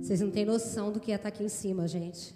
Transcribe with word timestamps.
Vocês 0.00 0.20
não 0.20 0.30
têm 0.30 0.44
noção 0.44 0.90
do 0.90 0.98
que 0.98 1.12
é 1.12 1.14
estar 1.14 1.28
aqui 1.28 1.44
em 1.44 1.48
cima, 1.48 1.86
gente. 1.86 2.34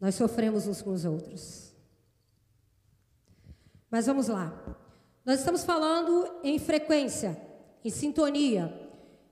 Nós 0.00 0.14
sofremos 0.14 0.66
uns 0.66 0.82
com 0.82 0.92
os 0.92 1.04
outros. 1.04 1.72
Mas 3.90 4.06
vamos 4.06 4.28
lá. 4.28 4.52
Nós 5.24 5.38
estamos 5.38 5.64
falando 5.64 6.40
em 6.42 6.58
frequência, 6.58 7.40
em 7.84 7.90
sintonia. 7.90 8.72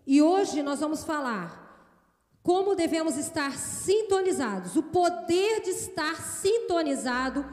E 0.07 0.23
hoje 0.23 0.62
nós 0.62 0.80
vamos 0.80 1.05
falar 1.05 1.62
como 2.43 2.75
devemos 2.75 3.16
estar 3.16 3.57
sintonizados, 3.57 4.77
o 4.77 4.82
poder 4.82 5.62
de 5.62 5.71
estar 5.71 6.21
sintonizado 6.21 7.45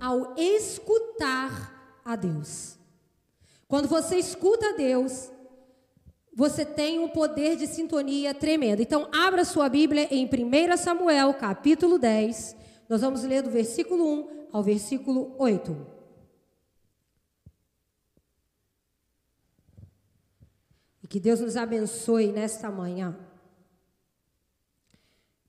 ao 0.00 0.34
escutar 0.36 2.00
a 2.04 2.16
Deus. 2.16 2.76
Quando 3.68 3.86
você 3.86 4.16
escuta 4.16 4.70
a 4.70 4.72
Deus, 4.72 5.30
você 6.32 6.64
tem 6.64 6.98
um 6.98 7.08
poder 7.08 7.56
de 7.56 7.66
sintonia 7.66 8.32
tremendo. 8.32 8.80
Então, 8.80 9.08
abra 9.12 9.44
sua 9.44 9.68
Bíblia 9.68 10.08
em 10.10 10.26
1 10.26 10.76
Samuel, 10.76 11.34
capítulo 11.34 11.98
10. 11.98 12.56
Nós 12.88 13.00
vamos 13.00 13.24
ler 13.24 13.42
do 13.42 13.50
versículo 13.50 14.04
1 14.04 14.48
ao 14.52 14.62
versículo 14.62 15.34
8. 15.38 15.86
E 21.02 21.08
que 21.08 21.18
Deus 21.18 21.40
nos 21.40 21.56
abençoe 21.56 22.32
nesta 22.32 22.70
manhã. 22.70 23.18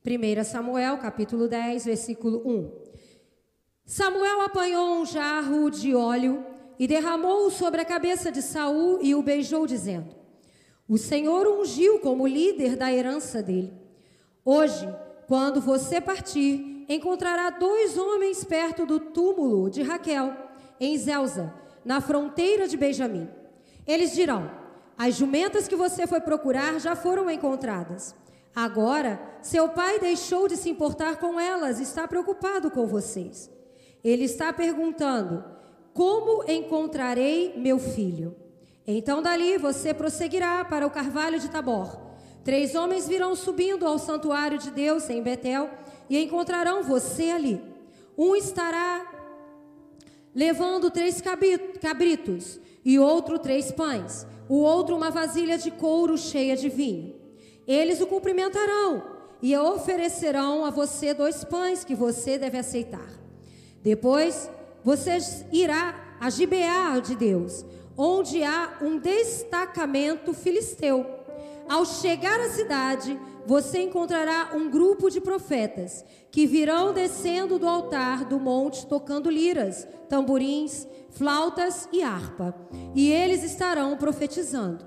1 0.04 0.44
Samuel, 0.44 0.98
capítulo 0.98 1.48
10, 1.48 1.86
versículo 1.86 2.42
1. 2.44 2.82
Samuel 3.86 4.42
apanhou 4.42 5.00
um 5.00 5.06
jarro 5.06 5.70
de 5.70 5.94
óleo 5.94 6.44
e 6.80 6.88
derramou-o 6.88 7.52
sobre 7.52 7.82
a 7.82 7.86
cabeça 7.86 8.32
de 8.32 8.42
Saul 8.42 9.00
e 9.02 9.14
o 9.14 9.22
beijou, 9.22 9.68
dizendo: 9.68 10.21
O 10.88 10.98
Senhor 10.98 11.48
ungiu 11.48 12.00
como 12.00 12.28
líder 12.28 12.76
da 12.76 12.92
herança 12.92 13.42
dele. 13.42 13.74
Hoje, 14.44 14.88
quando 15.28 15.62
você 15.62 16.02
partir, 16.02 16.86
encontrará 16.90 17.50
dois 17.50 17.98
homens 17.98 18.44
perto 18.44 18.86
do 18.86 19.00
túmulo 19.00 19.70
de 19.70 19.82
Raquel, 19.82 20.36
em 20.80 20.98
Zelza, 20.98 21.54
na 21.86 22.02
fronteira 22.02 22.68
de 22.68 22.76
Benjamim. 22.76 23.30
Eles 23.88 24.14
dirão: 24.14 24.52
As 24.98 25.16
jumentas 25.16 25.68
que 25.68 25.76
você 25.76 26.06
foi 26.06 26.20
procurar 26.20 26.80
já 26.80 26.96
foram 26.96 27.30
encontradas. 27.30 28.16
Agora, 28.54 29.22
seu 29.42 29.70
pai 29.70 30.00
deixou 30.00 30.48
de 30.48 30.58
se 30.58 30.70
importar 30.70 31.18
com 31.18 31.40
elas, 31.40 31.80
está 31.80 32.08
preocupado 32.08 32.70
com 32.70 32.86
vocês. 32.86 33.50
Ele 34.04 34.26
está 34.26 34.52
perguntando: 34.52 35.44
Como 35.94 36.44
encontrarei 36.50 37.54
meu 37.58 37.80
filho? 37.80 38.36
Então 38.86 39.22
dali 39.22 39.58
você 39.58 39.94
prosseguirá 39.94 40.66
para 40.66 40.86
o 40.86 40.92
carvalho 40.92 41.40
de 41.40 41.50
Tabor. 41.50 42.00
Três 42.44 42.74
homens 42.74 43.08
virão 43.08 43.36
subindo 43.36 43.86
ao 43.86 44.00
santuário 44.00 44.58
de 44.58 44.72
Deus 44.72 45.10
em 45.10 45.22
Betel 45.22 45.70
e 46.10 46.18
encontrarão 46.22 46.84
você 46.84 47.30
ali. 47.30 47.62
Um 48.18 48.36
estará 48.36 49.10
levando 50.34 50.90
três 50.90 51.22
cabritos 51.82 52.60
e 52.84 52.98
outro 52.98 53.38
três 53.38 53.72
pães, 53.72 54.26
o 54.50 54.56
outro 54.56 54.96
uma 54.96 55.12
vasilha 55.12 55.58
de 55.58 55.70
couro 55.70 56.18
cheia 56.18 56.56
de 56.58 56.68
vinho. 56.68 57.16
Eles 57.68 58.02
o 58.02 58.08
cumprimentarão 58.08 59.04
e 59.42 59.56
oferecerão 59.56 60.66
a 60.66 60.70
você 60.70 61.14
dois 61.14 61.44
pães 61.44 61.84
que 61.84 61.96
você 61.96 62.38
deve 62.38 62.58
aceitar. 62.58 63.10
Depois, 63.84 64.50
você 64.84 65.18
irá 65.52 66.18
a 66.20 66.30
Gibeá 66.30 67.00
de 67.00 67.16
Deus, 67.16 67.66
onde 67.98 68.44
há 68.44 68.78
um 68.82 68.98
destacamento 68.98 70.34
filisteu. 70.34 71.06
Ao 71.70 71.86
chegar 71.86 72.40
à 72.40 72.50
cidade, 72.50 73.20
você 73.46 73.82
encontrará 73.82 74.52
um 74.54 74.70
grupo 74.70 75.10
de 75.10 75.20
profetas 75.20 76.06
que 76.30 76.46
virão 76.46 76.94
descendo 76.94 77.58
do 77.58 77.68
altar 77.68 78.26
do 78.26 78.40
monte 78.40 78.86
tocando 78.86 79.30
liras, 79.30 79.88
tamborins, 80.10 80.88
flautas 81.10 81.88
e 81.92 82.04
harpa, 82.04 82.56
e 82.96 83.12
eles 83.12 83.44
estarão 83.44 83.98
profetizando. 83.98 84.86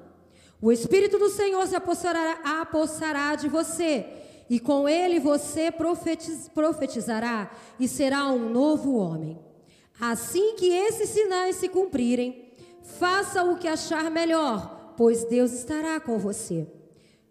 O 0.61 0.73
Espírito 0.73 1.19
do 1.19 1.29
Senhor 1.29 1.67
se 1.67 1.77
apossará, 1.77 2.39
apossará 2.61 3.35
de 3.35 3.49
você, 3.49 4.07
e 4.49 4.61
com 4.61 4.89
ele 4.89 5.19
você 5.19 5.71
profetiz, 5.71 6.49
profetizará 6.49 7.51
e 7.79 7.89
será 7.89 8.27
um 8.29 8.49
novo 8.51 8.95
homem. 8.95 9.39
Assim 10.01 10.55
que 10.57 10.67
esses 10.67 11.11
sinais 11.11 11.57
se 11.57 11.69
cumprirem, 11.69 12.44
faça 12.85 13.43
o 13.43 13.57
que 13.57 13.67
achar 13.67 14.11
melhor, 14.11 14.95
pois 14.97 15.25
Deus 15.25 15.53
estará 15.53 15.99
com 15.99 16.19
você. 16.19 16.67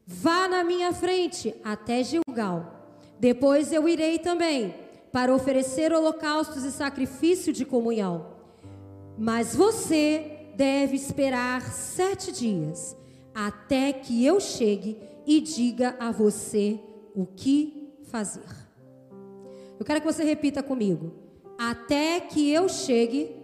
Vá 0.05 0.47
na 0.47 0.63
minha 0.63 0.91
frente 0.91 1.55
até 1.63 2.03
Gilgal. 2.03 2.99
Depois 3.19 3.71
eu 3.71 3.87
irei 3.87 4.19
também 4.19 4.75
para 5.11 5.33
oferecer 5.33 5.93
holocaustos 5.93 6.65
e 6.65 6.71
sacrifício 6.71 7.53
de 7.53 7.63
comunhão. 7.63 8.33
Mas 9.17 9.55
você 9.55 10.49
deve 10.55 10.95
esperar 10.95 11.61
sete 11.71 12.31
dias 12.31 12.97
até 13.33 13.93
que 13.93 14.25
eu 14.25 14.39
chegue 14.39 14.97
e 15.25 15.39
diga 15.39 15.95
a 15.99 16.11
você 16.11 16.79
o 17.15 17.25
que 17.25 17.93
fazer. 18.03 18.43
Eu 19.79 19.85
quero 19.85 20.01
que 20.01 20.11
você 20.11 20.23
repita 20.23 20.61
comigo. 20.61 21.13
Até 21.57 22.19
que 22.19 22.51
eu 22.51 22.67
chegue 22.67 23.42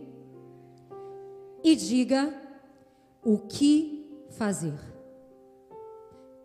e 1.64 1.76
diga 1.76 2.34
o 3.24 3.38
que 3.38 4.26
fazer. 4.32 4.78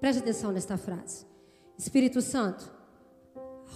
Preste 0.00 0.20
atenção 0.20 0.52
nesta 0.52 0.76
frase. 0.76 1.26
Espírito 1.78 2.20
Santo, 2.20 2.70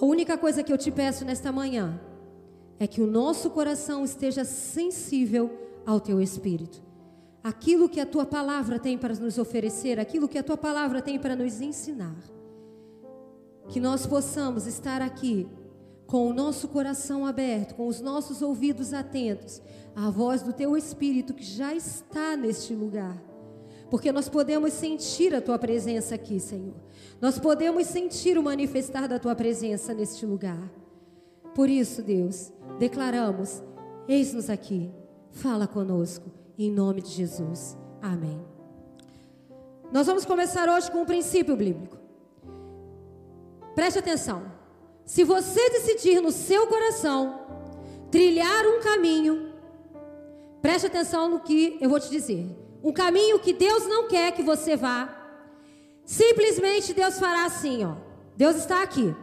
a 0.01 0.05
única 0.05 0.37
coisa 0.37 0.63
que 0.63 0.73
eu 0.73 0.79
te 0.79 0.91
peço 0.91 1.25
nesta 1.25 1.51
manhã 1.51 2.01
é 2.79 2.87
que 2.87 3.01
o 3.01 3.07
nosso 3.07 3.51
coração 3.51 4.05
esteja 4.05 4.45
sensível 4.45 5.51
ao 5.85 6.01
teu 6.01 6.21
espírito 6.21 6.89
aquilo 7.43 7.89
que 7.89 8.01
a 8.01 8.07
tua 8.07 8.27
palavra 8.27 8.79
tem 8.79 8.99
para 8.99 9.15
nos 9.15 9.39
oferecer, 9.39 9.99
aquilo 9.99 10.29
que 10.29 10.39
a 10.39 10.43
tua 10.43 10.57
palavra 10.57 11.01
tem 11.01 11.19
para 11.19 11.35
nos 11.35 11.61
ensinar. 11.61 12.17
Que 13.69 13.81
nós 13.81 14.07
possamos 14.07 14.67
estar 14.67 15.03
aqui 15.03 15.49
com 16.09 16.27
o 16.27 16.33
nosso 16.33 16.67
coração 16.69 17.27
aberto, 17.27 17.75
com 17.75 17.87
os 17.87 18.01
nossos 18.01 18.41
ouvidos 18.41 18.95
atentos 18.95 19.61
à 19.95 20.09
voz 20.09 20.43
do 20.43 20.55
teu 20.55 20.75
Espírito 20.75 21.35
que 21.35 21.45
já 21.45 21.75
está 21.75 22.35
neste 22.35 22.75
lugar. 22.75 23.23
Porque 23.91 24.11
nós 24.11 24.27
podemos 24.27 24.73
sentir 24.73 25.35
a 25.35 25.41
tua 25.41 25.59
presença 25.59 26.15
aqui, 26.15 26.41
Senhor. 26.41 26.75
Nós 27.21 27.39
podemos 27.39 27.87
sentir 27.87 28.39
o 28.39 28.43
manifestar 28.43 29.07
da 29.07 29.19
tua 29.19 29.35
presença 29.35 29.93
neste 29.93 30.25
lugar. 30.25 30.73
Por 31.55 31.69
isso, 31.69 32.03
Deus, 32.03 32.51
declaramos: 32.79 33.63
eis-nos 34.09 34.49
aqui, 34.49 34.91
fala 35.31 35.67
conosco 35.67 36.31
em 36.59 36.71
nome 36.71 37.03
de 37.03 37.11
Jesus. 37.11 37.77
Amém. 38.01 38.41
Nós 39.93 40.07
vamos 40.07 40.25
começar 40.25 40.71
hoje 40.71 40.91
com 40.91 41.03
um 41.03 41.07
princípio 41.07 41.55
bíblico. 41.55 41.99
Preste 43.75 43.99
atenção. 43.99 44.58
Se 45.09 45.25
você 45.25 45.71
decidir 45.71 46.21
no 46.21 46.31
seu 46.31 46.67
coração 46.67 47.41
trilhar 48.11 48.67
um 48.67 48.79
caminho, 48.81 49.55
preste 50.61 50.87
atenção 50.87 51.31
no 51.31 51.41
que 51.41 51.79
eu 51.81 51.89
vou 51.89 51.99
te 51.99 52.11
dizer. 52.11 52.45
Um 52.85 52.93
caminho 52.93 53.39
que 53.39 53.55
Deus 53.55 53.87
não 53.87 54.07
quer 54.07 54.33
que 54.33 54.43
você 54.43 54.77
vá. 54.77 55.09
Simplesmente 56.05 56.93
Deus 56.93 57.19
fará 57.19 57.47
assim, 57.47 57.87
ó. 57.87 57.95
Deus 58.37 58.57
está 58.57 58.83
aqui. 58.83 59.17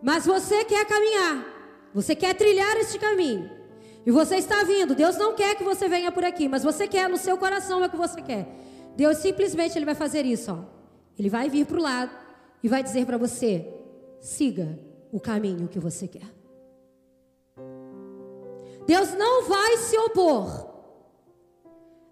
Mas 0.00 0.24
você 0.24 0.64
quer 0.64 0.86
caminhar. 0.86 1.44
Você 1.92 2.14
quer 2.14 2.32
trilhar 2.34 2.76
este 2.76 2.96
caminho. 2.96 3.50
E 4.06 4.12
você 4.12 4.36
está 4.36 4.62
vindo. 4.62 4.94
Deus 4.94 5.16
não 5.16 5.34
quer 5.34 5.56
que 5.56 5.64
você 5.64 5.88
venha 5.88 6.12
por 6.12 6.22
aqui, 6.22 6.48
mas 6.48 6.62
você 6.62 6.86
quer, 6.86 7.08
no 7.08 7.16
seu 7.16 7.36
coração 7.36 7.82
é 7.82 7.88
o 7.88 7.90
que 7.90 7.96
você 7.96 8.22
quer. 8.22 8.46
Deus 8.96 9.16
simplesmente 9.18 9.76
ele 9.76 9.84
vai 9.84 9.96
fazer 9.96 10.24
isso, 10.24 10.52
ó. 10.52 10.58
Ele 11.18 11.28
vai 11.28 11.48
vir 11.48 11.66
para 11.66 11.76
o 11.76 11.82
lado 11.82 12.12
e 12.62 12.68
vai 12.68 12.84
dizer 12.84 13.04
para 13.04 13.18
você: 13.18 13.73
siga 14.24 14.78
o 15.12 15.20
caminho 15.20 15.68
que 15.68 15.78
você 15.78 16.08
quer. 16.08 16.34
Deus 18.86 19.12
não 19.12 19.44
vai 19.46 19.76
se 19.76 19.98
opor 19.98 20.66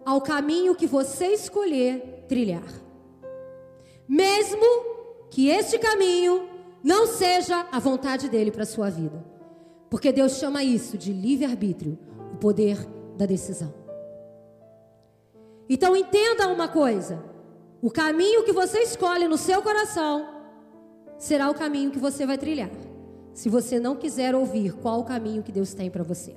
ao 0.05 0.21
caminho 0.21 0.75
que 0.75 0.85
você 0.85 1.29
escolher 1.29 2.25
trilhar. 2.27 2.71
Mesmo 4.07 4.63
que 5.31 5.49
este 5.49 5.79
caminho 5.79 6.47
não 6.83 7.07
seja 7.07 7.67
a 7.71 7.79
vontade 7.79 8.29
dele 8.29 8.51
para 8.51 8.61
a 8.61 8.67
sua 8.67 8.91
vida. 8.91 9.25
Porque 9.89 10.11
Deus 10.11 10.33
chama 10.33 10.63
isso 10.63 10.99
de 10.99 11.11
livre-arbítrio, 11.11 11.97
o 12.31 12.37
poder 12.37 12.77
da 13.17 13.25
decisão. 13.25 13.73
Então 15.67 15.95
entenda 15.95 16.47
uma 16.47 16.67
coisa: 16.67 17.23
o 17.81 17.89
caminho 17.89 18.43
que 18.43 18.51
você 18.51 18.81
escolhe 18.81 19.27
no 19.27 19.37
seu 19.37 19.63
coração 19.63 20.32
será 21.23 21.49
o 21.49 21.53
caminho 21.53 21.89
que 21.89 21.99
você 21.99 22.25
vai 22.25 22.37
trilhar. 22.37 22.69
Se 23.33 23.47
você 23.47 23.79
não 23.79 23.95
quiser 23.95 24.35
ouvir 24.35 24.73
qual 24.73 24.99
o 24.99 25.05
caminho 25.05 25.41
que 25.41 25.53
Deus 25.53 25.73
tem 25.73 25.89
para 25.89 26.03
você. 26.03 26.35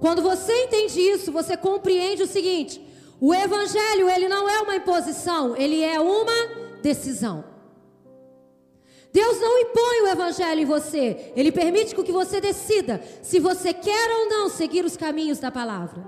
Quando 0.00 0.20
você 0.20 0.52
entende 0.64 1.00
isso, 1.00 1.30
você 1.30 1.56
compreende 1.56 2.24
o 2.24 2.26
seguinte: 2.26 2.84
O 3.20 3.32
evangelho, 3.32 4.10
ele 4.10 4.28
não 4.28 4.48
é 4.48 4.60
uma 4.60 4.74
imposição, 4.74 5.56
ele 5.56 5.80
é 5.80 6.00
uma 6.00 6.32
decisão. 6.82 7.44
Deus 9.12 9.40
não 9.40 9.60
impõe 9.60 10.02
o 10.02 10.08
evangelho 10.08 10.60
em 10.62 10.64
você, 10.64 11.32
ele 11.36 11.52
permite 11.52 11.94
que 11.94 12.10
você 12.10 12.40
decida 12.40 13.00
se 13.22 13.38
você 13.38 13.72
quer 13.72 14.10
ou 14.18 14.28
não 14.28 14.48
seguir 14.48 14.84
os 14.84 14.96
caminhos 14.96 15.38
da 15.38 15.52
palavra. 15.52 16.02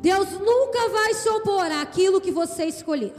Deus 0.00 0.28
nunca 0.40 0.88
vai 0.88 1.14
se 1.14 1.28
opor 1.28 1.70
àquilo 1.80 2.20
que 2.20 2.32
você 2.32 2.64
escolher. 2.64 3.14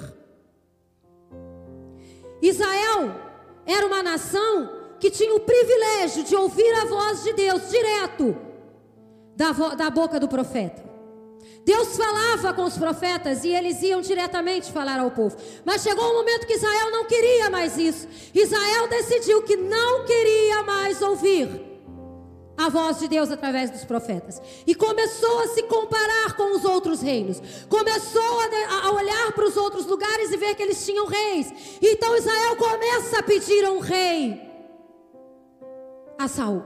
Israel 2.41 3.32
era 3.65 3.85
uma 3.85 4.03
nação 4.03 4.69
que 4.99 5.09
tinha 5.09 5.33
o 5.35 5.39
privilégio 5.39 6.23
de 6.23 6.35
ouvir 6.35 6.73
a 6.75 6.85
voz 6.85 7.23
de 7.23 7.33
Deus 7.33 7.69
direto 7.69 8.37
da, 9.35 9.51
da 9.51 9.89
boca 9.89 10.19
do 10.19 10.27
profeta. 10.27 10.83
Deus 11.65 11.95
falava 11.95 12.53
com 12.53 12.63
os 12.63 12.77
profetas 12.77 13.43
e 13.43 13.49
eles 13.49 13.81
iam 13.81 14.01
diretamente 14.01 14.71
falar 14.71 14.99
ao 14.99 15.11
povo. 15.11 15.37
Mas 15.63 15.81
chegou 15.81 16.03
um 16.11 16.15
momento 16.15 16.45
que 16.45 16.53
Israel 16.53 16.91
não 16.91 17.05
queria 17.05 17.49
mais 17.49 17.77
isso. 17.77 18.07
Israel 18.33 18.87
decidiu 18.89 19.41
que 19.43 19.55
não 19.55 20.05
queria 20.05 20.63
mais 20.63 21.01
ouvir 21.01 21.72
a 22.57 22.69
voz 22.69 22.99
de 22.99 23.07
Deus 23.07 23.31
através 23.31 23.71
dos 23.71 23.83
profetas. 23.83 24.41
E 24.65 24.75
começou 24.75 25.39
a 25.39 25.47
se 25.47 25.63
comparar 25.63 26.35
com 26.35 26.55
os 26.55 26.63
outros 26.63 27.01
reinos. 27.01 27.41
Começou 27.67 28.39
a, 28.83 28.91
olhar 28.91 29.31
para 29.33 29.45
os 29.45 29.57
outros 29.57 29.85
lugares 29.85 30.31
e 30.31 30.37
ver 30.37 30.55
que 30.55 30.63
eles 30.63 30.85
tinham 30.85 31.05
reis. 31.07 31.51
Então 31.81 32.15
Israel 32.15 32.55
começa 32.55 33.19
a 33.19 33.23
pedir 33.23 33.65
a 33.65 33.71
um 33.71 33.79
rei 33.79 34.41
a 36.17 36.27
Saul. 36.27 36.63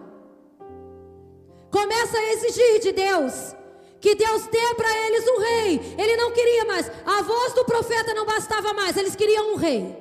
Começa 1.71 2.17
a 2.17 2.33
exigir 2.33 2.79
de 2.81 2.91
Deus 2.91 3.55
que 3.99 4.13
Deus 4.13 4.45
dê 4.47 4.73
para 4.75 4.89
eles 5.05 5.27
um 5.27 5.39
rei. 5.39 5.95
Ele 5.97 6.17
não 6.17 6.31
queria 6.31 6.65
mais. 6.65 6.91
A 7.05 7.21
voz 7.21 7.53
do 7.53 7.65
profeta 7.65 8.13
não 8.13 8.25
bastava 8.25 8.73
mais. 8.73 8.95
Eles 8.95 9.15
queriam 9.15 9.53
um 9.53 9.55
rei. 9.55 9.95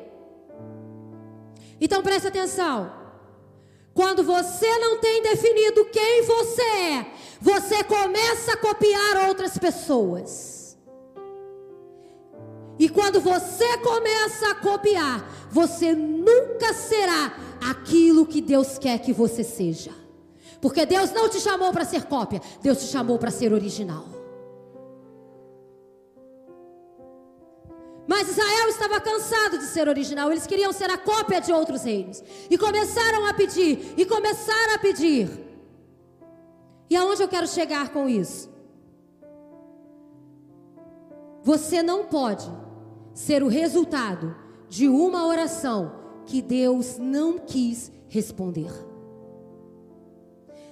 Então 1.81 2.03
preste 2.03 2.29
atenção. 2.29 3.06
Quando 3.97 4.23
você 4.23 4.79
não 4.79 4.99
tem 4.99 5.23
definido 5.23 5.87
quem 5.87 6.23
você 6.23 6.63
é, 6.63 7.07
você 7.41 7.83
começa 7.83 8.53
a 8.53 8.57
copiar 8.59 9.27
outras 9.27 9.57
pessoas. 9.57 10.77
E 12.79 12.91
quando 12.91 13.23
você 13.23 13.79
começa 13.79 14.51
a 14.51 14.55
copiar, 14.57 15.49
você 15.51 15.95
nunca 15.95 16.75
será 16.75 17.39
aquilo 17.71 18.27
que 18.27 18.43
Deus 18.43 18.77
quer 18.77 18.99
que 18.99 19.15
você 19.15 19.43
seja. 19.43 19.93
Porque 20.61 20.85
Deus 20.85 21.11
não 21.13 21.31
te 21.31 21.41
chamou 21.41 21.73
para 21.73 21.87
ser 21.87 22.05
cópia, 22.05 22.43
Deus 22.61 22.81
te 22.81 22.89
chamou 22.89 23.19
para 23.19 23.31
ser 23.31 23.51
original. 23.51 24.16
Mas 28.07 28.29
Israel 28.29 28.69
estava 28.69 29.01
cansado 29.01 29.59
de 29.59 29.65
ser 29.65 29.89
original, 29.89 30.31
eles 30.31 30.47
queriam 30.47 30.73
ser 30.73 30.91
a 30.91 30.99
cópia 30.99 31.41
de 31.41 31.53
outros 31.53 31.83
reinos. 31.83 32.23
E 32.49 32.57
começaram 32.57 33.27
a 33.27 33.35
pedir, 33.35 33.95
e 33.97 34.07
começaram 34.07 34.75
a 34.75 34.79
pedir. 34.79 35.29
E 36.89 36.97
aonde 36.97 37.23
eu 37.23 37.29
quero 37.29 37.49
chegar 37.49 37.89
com 37.89 38.09
isso? 38.09 38.49
Você 41.43 41.83
não 41.83 42.05
pode 42.05 42.49
ser 43.13 43.43
o 43.43 43.49
resultado 43.49 44.37
de 44.69 44.89
uma 44.89 45.27
oração 45.27 45.93
que 46.27 46.43
Deus 46.43 46.99
não 46.99 47.39
quis 47.39 47.91
responder. 48.09 48.71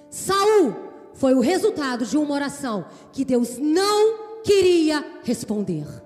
Saul 0.09 0.73
foi 1.13 1.33
o 1.33 1.39
resultado 1.39 2.05
de 2.05 2.17
uma 2.17 2.33
oração 2.33 2.85
que 3.11 3.25
Deus 3.25 3.57
não 3.57 4.41
queria 4.43 5.03
responder. 5.23 6.04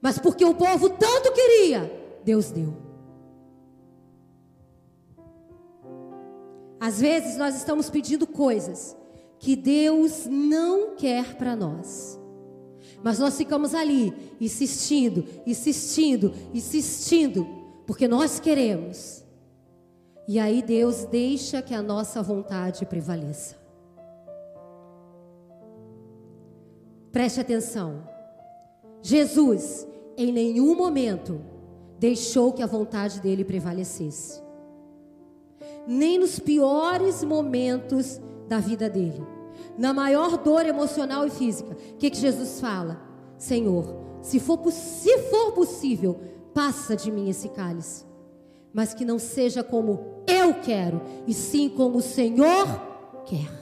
Mas 0.00 0.18
porque 0.18 0.44
o 0.44 0.54
povo 0.54 0.90
tanto 0.90 1.32
queria, 1.32 1.90
Deus 2.24 2.50
deu. 2.50 2.88
Às 6.80 7.00
vezes 7.00 7.36
nós 7.36 7.56
estamos 7.56 7.90
pedindo 7.90 8.26
coisas 8.26 8.96
que 9.38 9.56
Deus 9.56 10.26
não 10.26 10.94
quer 10.94 11.34
para 11.36 11.56
nós. 11.56 12.18
Mas 13.02 13.18
nós 13.18 13.36
ficamos 13.36 13.74
ali, 13.74 14.12
insistindo, 14.40 15.24
insistindo, 15.46 16.32
insistindo, 16.52 17.46
porque 17.86 18.08
nós 18.08 18.40
queremos. 18.40 19.24
E 20.26 20.38
aí 20.38 20.62
Deus 20.62 21.04
deixa 21.04 21.62
que 21.62 21.74
a 21.74 21.82
nossa 21.82 22.22
vontade 22.22 22.84
prevaleça. 22.84 23.56
Preste 27.10 27.40
atenção. 27.40 28.06
Jesus, 29.00 29.87
em 30.18 30.32
nenhum 30.32 30.74
momento, 30.74 31.40
deixou 31.96 32.52
que 32.52 32.60
a 32.60 32.66
vontade 32.66 33.20
dele 33.20 33.44
prevalecesse. 33.44 34.42
Nem 35.86 36.18
nos 36.18 36.40
piores 36.40 37.22
momentos 37.22 38.20
da 38.48 38.58
vida 38.58 38.90
dele. 38.90 39.24
Na 39.78 39.94
maior 39.94 40.36
dor 40.36 40.66
emocional 40.66 41.24
e 41.24 41.30
física. 41.30 41.72
O 41.72 41.96
que, 41.96 42.10
que 42.10 42.18
Jesus 42.18 42.60
fala? 42.60 43.00
Senhor, 43.38 43.94
se 44.20 44.40
for, 44.40 44.58
se 44.72 45.18
for 45.30 45.52
possível, 45.52 46.18
passa 46.52 46.96
de 46.96 47.12
mim 47.12 47.30
esse 47.30 47.48
cálice, 47.50 48.04
mas 48.72 48.92
que 48.92 49.04
não 49.04 49.20
seja 49.20 49.62
como 49.62 50.24
eu 50.26 50.54
quero, 50.54 51.00
e 51.28 51.32
sim 51.32 51.68
como 51.68 51.98
o 51.98 52.02
Senhor 52.02 52.66
quer. 53.24 53.56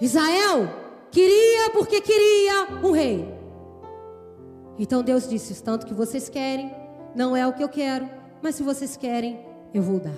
Israel 0.00 0.87
queria 1.10 1.70
porque 1.70 2.00
queria 2.00 2.68
um 2.82 2.90
rei. 2.90 3.26
Então 4.78 5.02
Deus 5.02 5.28
disse: 5.28 5.62
tanto 5.62 5.86
que 5.86 5.94
vocês 5.94 6.28
querem, 6.28 6.74
não 7.14 7.36
é 7.36 7.46
o 7.46 7.52
que 7.52 7.62
eu 7.62 7.68
quero, 7.68 8.08
mas 8.42 8.54
se 8.54 8.62
vocês 8.62 8.96
querem, 8.96 9.44
eu 9.74 9.82
vou 9.82 9.98
dar. 9.98 10.14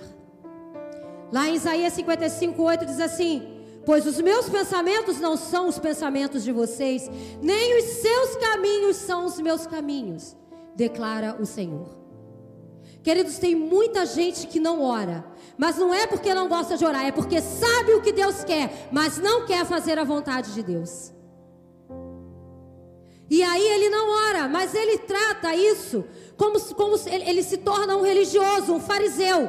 Lá 1.32 1.48
em 1.48 1.54
Isaías 1.54 1.92
55, 1.92 2.62
8 2.62 2.86
diz 2.86 3.00
assim: 3.00 3.64
Pois 3.86 4.06
os 4.06 4.20
meus 4.20 4.48
pensamentos 4.48 5.18
não 5.20 5.36
são 5.36 5.68
os 5.68 5.78
pensamentos 5.78 6.44
de 6.44 6.52
vocês, 6.52 7.10
nem 7.40 7.78
os 7.78 7.84
seus 7.84 8.36
caminhos 8.36 8.96
são 8.96 9.24
os 9.24 9.38
meus 9.40 9.66
caminhos, 9.66 10.36
declara 10.74 11.36
o 11.40 11.46
Senhor. 11.46 11.99
Queridos, 13.02 13.38
tem 13.38 13.54
muita 13.54 14.04
gente 14.04 14.46
que 14.46 14.60
não 14.60 14.82
ora, 14.82 15.24
mas 15.56 15.76
não 15.78 15.92
é 15.92 16.06
porque 16.06 16.34
não 16.34 16.48
gosta 16.48 16.76
de 16.76 16.84
orar, 16.84 17.06
é 17.06 17.12
porque 17.12 17.40
sabe 17.40 17.94
o 17.94 18.02
que 18.02 18.12
Deus 18.12 18.44
quer, 18.44 18.88
mas 18.92 19.18
não 19.18 19.46
quer 19.46 19.64
fazer 19.64 19.98
a 19.98 20.04
vontade 20.04 20.52
de 20.52 20.62
Deus. 20.62 21.12
E 23.30 23.42
aí 23.42 23.66
ele 23.66 23.88
não 23.88 24.10
ora, 24.28 24.48
mas 24.48 24.74
ele 24.74 24.98
trata 24.98 25.54
isso 25.54 26.04
como, 26.36 26.60
como 26.74 26.96
ele, 27.06 27.42
se 27.42 27.58
torna 27.58 27.96
um 27.96 28.02
religioso, 28.02 28.74
um 28.74 28.80
fariseu, 28.80 29.48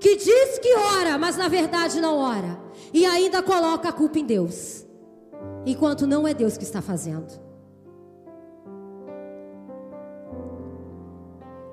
que 0.00 0.16
diz 0.16 0.58
que 0.58 0.74
ora, 0.74 1.16
mas 1.16 1.36
na 1.36 1.48
verdade 1.48 2.00
não 2.00 2.18
ora 2.18 2.60
e 2.92 3.06
ainda 3.06 3.42
coloca 3.42 3.88
a 3.88 3.92
culpa 3.92 4.18
em 4.18 4.26
Deus, 4.26 4.84
enquanto 5.64 6.06
não 6.06 6.26
é 6.26 6.34
Deus 6.34 6.56
que 6.56 6.64
está 6.64 6.82
fazendo. 6.82 7.43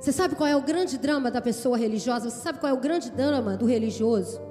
Você 0.01 0.12
sabe 0.12 0.34
qual 0.36 0.50
é 0.50 0.55
o 0.55 0.63
grande 0.63 0.98
drama 0.98 1.29
da 1.29 1.39
pessoa 1.39 1.77
religiosa? 1.77 2.27
Você 2.27 2.41
sabe 2.41 2.58
qual 2.58 2.72
é 2.72 2.74
o 2.74 2.79
grande 2.79 3.12
drama 3.12 3.55
do 3.55 3.67
religioso? 3.67 4.41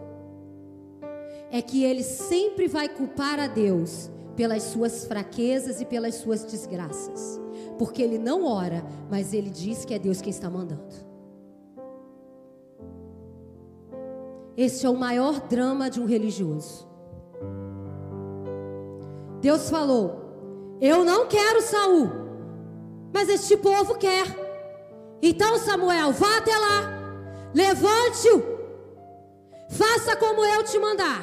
É 1.50 1.60
que 1.60 1.82
ele 1.82 2.04
sempre 2.04 2.68
vai 2.68 2.88
culpar 2.88 3.40
a 3.40 3.48
Deus 3.48 4.08
pelas 4.36 4.62
suas 4.62 5.06
fraquezas 5.06 5.80
e 5.80 5.84
pelas 5.84 6.14
suas 6.14 6.44
desgraças. 6.44 7.40
Porque 7.80 8.00
ele 8.00 8.16
não 8.16 8.46
ora, 8.46 8.84
mas 9.10 9.34
ele 9.34 9.50
diz 9.50 9.84
que 9.84 9.92
é 9.92 9.98
Deus 9.98 10.20
quem 10.20 10.30
está 10.30 10.48
mandando. 10.48 10.94
Este 14.56 14.86
é 14.86 14.88
o 14.88 14.94
maior 14.94 15.40
drama 15.48 15.90
de 15.90 16.00
um 16.00 16.06
religioso. 16.06 16.88
Deus 19.40 19.68
falou: 19.68 20.76
Eu 20.80 21.04
não 21.04 21.26
quero 21.26 21.60
Saul, 21.60 22.08
mas 23.12 23.28
este 23.28 23.56
povo 23.56 23.96
quer. 23.96 24.49
Então, 25.22 25.58
Samuel, 25.58 26.12
vá 26.12 26.38
até 26.38 26.56
lá, 26.56 26.82
levante-o, 27.54 28.42
faça 29.70 30.16
como 30.16 30.44
eu 30.44 30.64
te 30.64 30.78
mandar. 30.78 31.22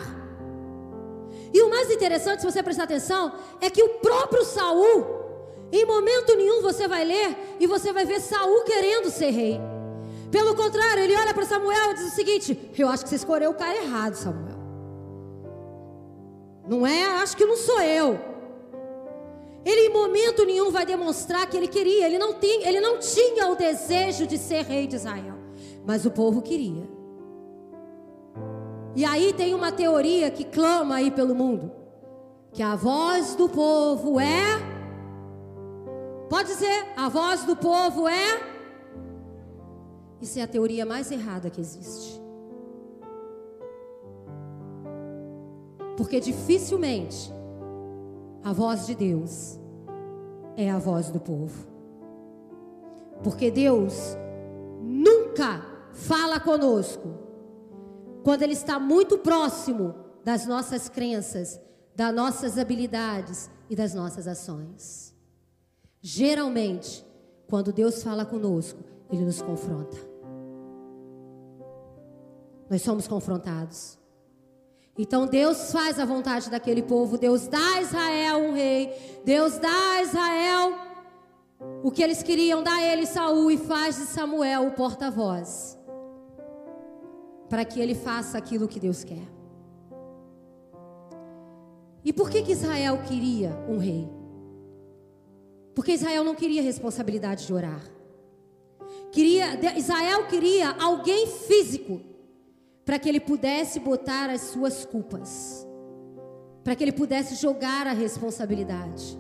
E 1.54 1.62
o 1.62 1.70
mais 1.70 1.90
interessante, 1.90 2.42
se 2.42 2.52
você 2.52 2.62
prestar 2.62 2.84
atenção, 2.84 3.34
é 3.62 3.70
que 3.70 3.82
o 3.82 3.90
próprio 4.00 4.44
Saul, 4.44 5.06
em 5.72 5.86
momento 5.86 6.36
nenhum 6.36 6.62
você 6.62 6.88
vai 6.88 7.04
ler 7.04 7.58
e 7.60 7.66
você 7.66 7.92
vai 7.92 8.06
ver 8.06 8.20
Saul 8.20 8.64
querendo 8.64 9.10
ser 9.10 9.32
rei. 9.32 9.60
Pelo 10.32 10.56
contrário, 10.56 11.04
ele 11.04 11.16
olha 11.16 11.34
para 11.34 11.46
Samuel 11.46 11.92
e 11.92 11.94
diz 11.96 12.12
o 12.12 12.16
seguinte: 12.16 12.72
Eu 12.78 12.90
acho 12.90 13.04
que 13.04 13.10
você 13.10 13.16
escolheu 13.16 13.52
o 13.52 13.56
cara 13.56 13.78
errado, 13.78 14.16
Samuel. 14.16 14.58
Não 16.68 16.86
é? 16.86 17.06
Acho 17.22 17.36
que 17.38 17.46
não 17.46 17.56
sou 17.56 17.82
eu. 17.82 18.37
Ele 19.66 19.88
em 19.88 19.94
momento 19.94 20.46
nenhum 20.46 20.72
vai 20.72 20.86
demonstrar 20.86 21.50
que 21.50 21.58
ele 21.58 21.68
queria. 21.68 22.06
Ele 22.06 22.18
não, 22.18 22.34
tinha, 22.34 22.68
ele 22.68 22.80
não 22.80 23.00
tinha 23.00 23.48
o 23.50 23.56
desejo 23.56 24.26
de 24.26 24.38
ser 24.38 24.64
rei 24.64 24.88
de 24.88 24.96
Israel. 24.96 25.36
Mas 25.86 26.06
o 26.06 26.12
povo 26.12 26.42
queria. 26.42 26.88
E 28.96 29.06
aí 29.06 29.34
tem 29.34 29.54
uma 29.54 29.72
teoria 29.72 30.32
que 30.32 30.44
clama 30.44 30.96
aí 30.96 31.12
pelo 31.12 31.36
mundo, 31.36 31.72
que 32.52 32.64
a 32.64 32.76
voz 32.76 33.36
do 33.36 33.48
povo 33.48 34.20
é 34.20 34.78
Pode 36.30 36.50
dizer, 36.50 36.88
a 36.98 37.08
voz 37.08 37.46
do 37.46 37.56
povo 37.56 38.08
é 38.08 38.42
Isso 40.22 40.40
é 40.40 40.42
a 40.42 40.48
teoria 40.48 40.86
mais 40.86 41.12
errada 41.12 41.50
que 41.50 41.62
existe. 41.62 42.22
Porque 45.96 46.20
dificilmente 46.20 47.34
a 48.48 48.54
voz 48.54 48.86
de 48.86 48.96
Deus 48.96 49.60
é 50.56 50.72
a 50.72 50.78
voz 50.78 51.12
do 51.12 51.20
povo. 51.20 51.68
Porque 53.22 53.52
Deus 53.52 54.16
nunca 54.82 55.66
fala 55.92 56.40
conosco 56.40 57.10
quando 58.24 58.44
Ele 58.44 58.54
está 58.54 58.80
muito 58.80 59.18
próximo 59.18 59.94
das 60.24 60.46
nossas 60.46 60.88
crenças, 60.88 61.60
das 61.94 62.16
nossas 62.16 62.58
habilidades 62.58 63.50
e 63.70 63.76
das 63.76 63.94
nossas 63.94 64.30
ações. 64.30 65.14
Geralmente, 66.02 67.06
quando 67.50 67.74
Deus 67.74 68.02
fala 68.02 68.24
conosco, 68.24 68.80
Ele 69.12 69.26
nos 69.26 69.42
confronta. 69.42 69.98
Nós 72.70 72.82
somos 72.82 73.10
confrontados. 73.10 73.97
Então 74.98 75.28
Deus 75.28 75.72
faz 75.72 76.00
a 76.00 76.06
vontade 76.06 76.50
daquele 76.50 76.82
povo, 76.82 77.18
Deus 77.18 77.48
dá 77.48 77.76
a 77.76 77.82
Israel 77.82 78.40
um 78.40 78.54
rei, 78.54 79.22
Deus 79.24 79.60
dá 79.60 79.92
a 79.94 80.02
Israel 80.02 80.74
o 81.84 81.92
que 81.92 82.02
eles 82.02 82.24
queriam, 82.24 82.64
dá 82.64 82.76
a 82.76 82.84
ele 82.84 83.06
Saul 83.06 83.52
e 83.52 83.58
faz 83.58 83.96
de 83.98 84.06
Samuel 84.06 84.68
o 84.68 84.72
porta-voz. 84.72 85.78
Para 87.50 87.64
que 87.64 87.80
ele 87.80 87.96
faça 87.96 88.38
aquilo 88.38 88.68
que 88.68 88.80
Deus 88.80 89.04
quer. 89.04 89.28
E 92.04 92.12
por 92.12 92.30
que 92.30 92.42
que 92.42 92.52
Israel 92.52 93.00
queria 93.08 93.52
um 93.68 93.78
rei? 93.78 94.10
Porque 95.76 95.92
Israel 95.92 96.24
não 96.24 96.34
queria 96.34 96.62
responsabilidade 96.62 97.46
de 97.46 97.54
orar. 97.54 97.82
Queria, 99.12 99.78
Israel 99.78 100.26
queria 100.28 100.72
alguém 100.72 101.28
físico 101.28 102.02
para 102.88 102.98
que 102.98 103.10
ele 103.10 103.20
pudesse 103.20 103.82
botar 103.82 104.30
as 104.30 104.40
suas 104.44 104.86
culpas, 104.86 105.68
para 106.64 106.74
que 106.74 106.82
ele 106.82 106.94
pudesse 106.94 107.36
jogar 107.36 107.86
a 107.86 107.92
responsabilidade. 107.92 109.20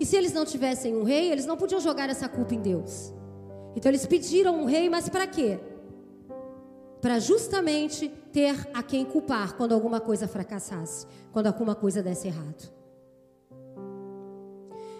E 0.00 0.04
se 0.04 0.16
eles 0.16 0.32
não 0.32 0.44
tivessem 0.44 0.96
um 0.96 1.04
rei, 1.04 1.30
eles 1.30 1.46
não 1.46 1.56
podiam 1.56 1.80
jogar 1.80 2.10
essa 2.10 2.28
culpa 2.28 2.52
em 2.52 2.60
Deus. 2.60 3.14
Então 3.76 3.92
eles 3.92 4.04
pediram 4.04 4.60
um 4.60 4.64
rei, 4.64 4.90
mas 4.90 5.08
para 5.08 5.24
quê? 5.28 5.60
Para 7.00 7.20
justamente 7.20 8.08
ter 8.32 8.56
a 8.74 8.82
quem 8.82 9.04
culpar 9.04 9.54
quando 9.54 9.72
alguma 9.72 10.00
coisa 10.00 10.26
fracassasse, 10.26 11.06
quando 11.30 11.46
alguma 11.46 11.76
coisa 11.76 12.02
desse 12.02 12.26
errado. 12.26 12.72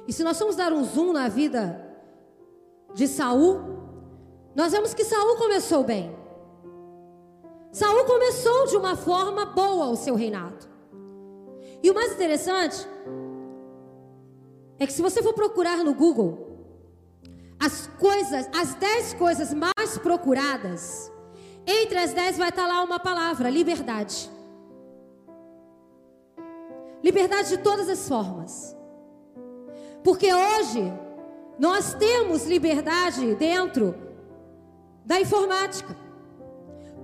E 0.06 0.12
se 0.12 0.22
nós 0.22 0.38
formos 0.38 0.54
dar 0.54 0.72
um 0.72 0.84
zoom 0.84 1.12
na 1.12 1.26
vida 1.26 1.84
de 2.94 3.08
Saul, 3.08 3.62
nós 4.54 4.70
vemos 4.70 4.94
que 4.94 5.02
Saul 5.04 5.36
começou 5.38 5.82
bem. 5.82 6.17
Saul 7.78 8.04
começou 8.06 8.66
de 8.66 8.76
uma 8.76 8.96
forma 8.96 9.46
boa 9.46 9.86
o 9.86 9.94
seu 9.94 10.16
reinado. 10.16 10.66
E 11.80 11.88
o 11.88 11.94
mais 11.94 12.12
interessante 12.12 12.84
é 14.80 14.84
que 14.84 14.92
se 14.92 15.00
você 15.00 15.22
for 15.22 15.32
procurar 15.32 15.84
no 15.84 15.94
Google 15.94 16.32
as 17.60 17.86
coisas, 18.00 18.48
as 18.52 18.74
dez 18.74 19.14
coisas 19.14 19.54
mais 19.54 19.96
procuradas, 20.02 21.12
entre 21.64 21.98
as 21.98 22.12
dez 22.12 22.36
vai 22.36 22.48
estar 22.48 22.66
lá 22.66 22.82
uma 22.82 22.98
palavra: 22.98 23.48
liberdade. 23.48 24.28
Liberdade 27.00 27.50
de 27.50 27.58
todas 27.58 27.88
as 27.88 28.08
formas. 28.08 28.76
Porque 30.02 30.34
hoje 30.34 30.82
nós 31.60 31.94
temos 31.94 32.44
liberdade 32.44 33.36
dentro 33.36 33.94
da 35.04 35.20
informática. 35.20 36.07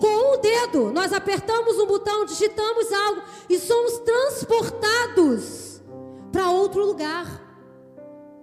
Com 0.00 0.34
um 0.34 0.40
dedo, 0.40 0.92
nós 0.92 1.12
apertamos 1.12 1.78
um 1.78 1.86
botão, 1.86 2.24
digitamos 2.24 2.92
algo 2.92 3.22
e 3.48 3.58
somos 3.58 3.98
transportados 3.98 5.82
para 6.32 6.50
outro 6.50 6.84
lugar, 6.84 7.26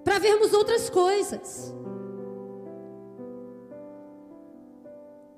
para 0.04 0.18
vermos 0.18 0.54
outras 0.54 0.90
coisas. 0.90 1.74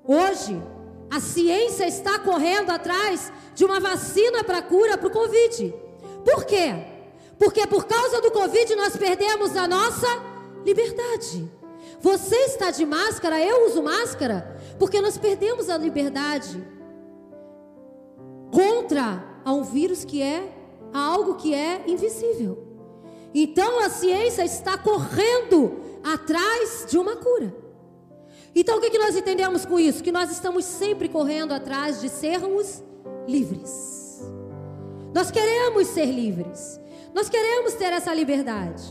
Hoje, 0.06 0.62
a 1.10 1.20
ciência 1.20 1.86
está 1.86 2.18
correndo 2.18 2.70
atrás 2.70 3.32
de 3.54 3.64
uma 3.64 3.80
vacina 3.80 4.44
para 4.44 4.62
cura 4.62 4.98
para 4.98 5.08
o 5.08 5.10
Covid. 5.10 5.74
Por 6.24 6.44
quê? 6.44 6.74
Porque 7.38 7.66
por 7.66 7.86
causa 7.86 8.20
do 8.20 8.30
Covid 8.30 8.74
nós 8.76 8.96
perdemos 8.96 9.56
a 9.56 9.66
nossa 9.66 10.06
liberdade. 10.64 11.50
Você 12.00 12.36
está 12.36 12.70
de 12.70 12.84
máscara, 12.84 13.40
eu 13.40 13.66
uso 13.66 13.82
máscara, 13.82 14.53
porque 14.78 15.00
nós 15.00 15.16
perdemos 15.16 15.68
a 15.68 15.76
liberdade 15.76 16.62
contra 18.52 19.24
a 19.44 19.52
um 19.52 19.62
vírus 19.62 20.04
que 20.04 20.22
é 20.22 20.52
a 20.92 20.98
algo 20.98 21.34
que 21.34 21.54
é 21.54 21.82
invisível. 21.86 22.66
Então 23.34 23.80
a 23.80 23.90
ciência 23.90 24.44
está 24.44 24.78
correndo 24.78 25.80
atrás 26.04 26.86
de 26.88 26.96
uma 26.96 27.16
cura. 27.16 27.54
Então 28.54 28.78
o 28.78 28.80
que, 28.80 28.90
que 28.90 28.98
nós 28.98 29.16
entendemos 29.16 29.66
com 29.66 29.80
isso? 29.80 30.02
Que 30.02 30.12
nós 30.12 30.30
estamos 30.30 30.64
sempre 30.64 31.08
correndo 31.08 31.52
atrás 31.52 32.00
de 32.00 32.08
sermos 32.08 32.82
livres. 33.26 34.22
Nós 35.12 35.30
queremos 35.30 35.88
ser 35.88 36.06
livres. 36.06 36.80
Nós 37.12 37.28
queremos 37.28 37.74
ter 37.74 37.92
essa 37.92 38.14
liberdade. 38.14 38.82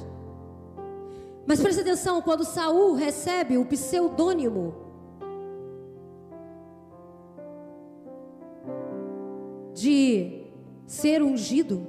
Mas 1.46 1.60
preste 1.60 1.82
atenção, 1.82 2.22
quando 2.22 2.46
Saul 2.46 2.94
recebe 2.94 3.58
o 3.58 3.66
pseudônimo 3.66 4.83
de 9.84 10.46
ser 10.88 11.22
ungido, 11.22 11.86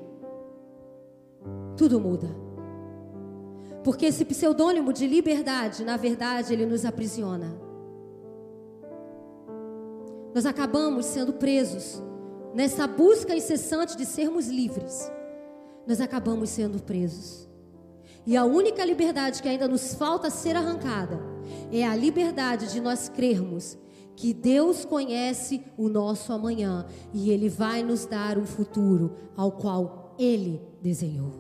tudo 1.77 2.01
muda. 2.01 2.29
Porque 3.85 4.07
esse 4.07 4.25
pseudônimo 4.25 4.93
de 4.93 5.07
liberdade, 5.07 5.85
na 5.85 5.97
verdade, 5.97 6.53
ele 6.53 6.67
nos 6.67 6.85
aprisiona. 6.85 7.57
Nós 10.35 10.45
acabamos 10.45 11.07
sendo 11.07 11.35
presos 11.35 12.03
nessa 12.53 12.85
busca 12.89 13.37
incessante 13.37 13.97
de 13.97 14.05
sermos 14.05 14.49
livres. 14.49 15.09
Nós 15.87 16.01
acabamos 16.01 16.51
sendo 16.51 16.83
presos. 16.83 17.49
E 18.27 18.37
a 18.37 18.45
única 18.45 18.85
liberdade 18.85 19.41
que 19.41 19.49
ainda 19.49 19.69
nos 19.69 19.95
falta 19.95 20.31
ser 20.31 20.57
arrancada 20.57 21.21
é 21.71 21.85
a 21.85 21.95
liberdade 21.95 22.73
de 22.73 22.81
nós 22.81 23.09
crermos 23.09 23.79
que 24.17 24.33
Deus 24.33 24.85
conhece 24.85 25.63
o 25.77 25.89
nosso 25.89 26.33
amanhã 26.33 26.87
e 27.13 27.31
Ele 27.31 27.49
vai 27.49 27.83
nos 27.83 28.07
dar 28.07 28.39
um 28.39 28.47
futuro 28.47 29.13
ao 29.37 29.53
qual 29.53 30.15
Ele 30.19 30.61
desenhou. 30.81 31.33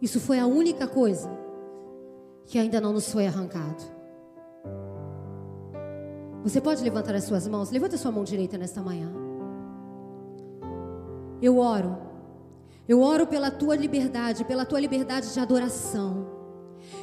Isso 0.00 0.20
foi 0.20 0.38
a 0.38 0.46
única 0.46 0.86
coisa 0.86 1.28
que 2.46 2.58
ainda 2.58 2.80
não 2.80 2.92
nos 2.92 3.12
foi 3.12 3.26
arrancado. 3.26 3.82
Você 6.44 6.60
pode 6.60 6.82
levantar 6.84 7.14
as 7.14 7.24
suas 7.24 7.48
mãos? 7.48 7.70
Levanta 7.70 7.96
a 7.96 7.98
sua 7.98 8.12
mão 8.12 8.22
direita 8.22 8.56
nesta 8.56 8.80
manhã. 8.80 9.12
Eu 11.42 11.58
oro. 11.58 11.98
Eu 12.88 13.02
oro 13.02 13.26
pela 13.26 13.50
tua 13.50 13.76
liberdade, 13.76 14.44
pela 14.44 14.64
tua 14.64 14.80
liberdade 14.80 15.32
de 15.32 15.40
adoração. 15.40 16.37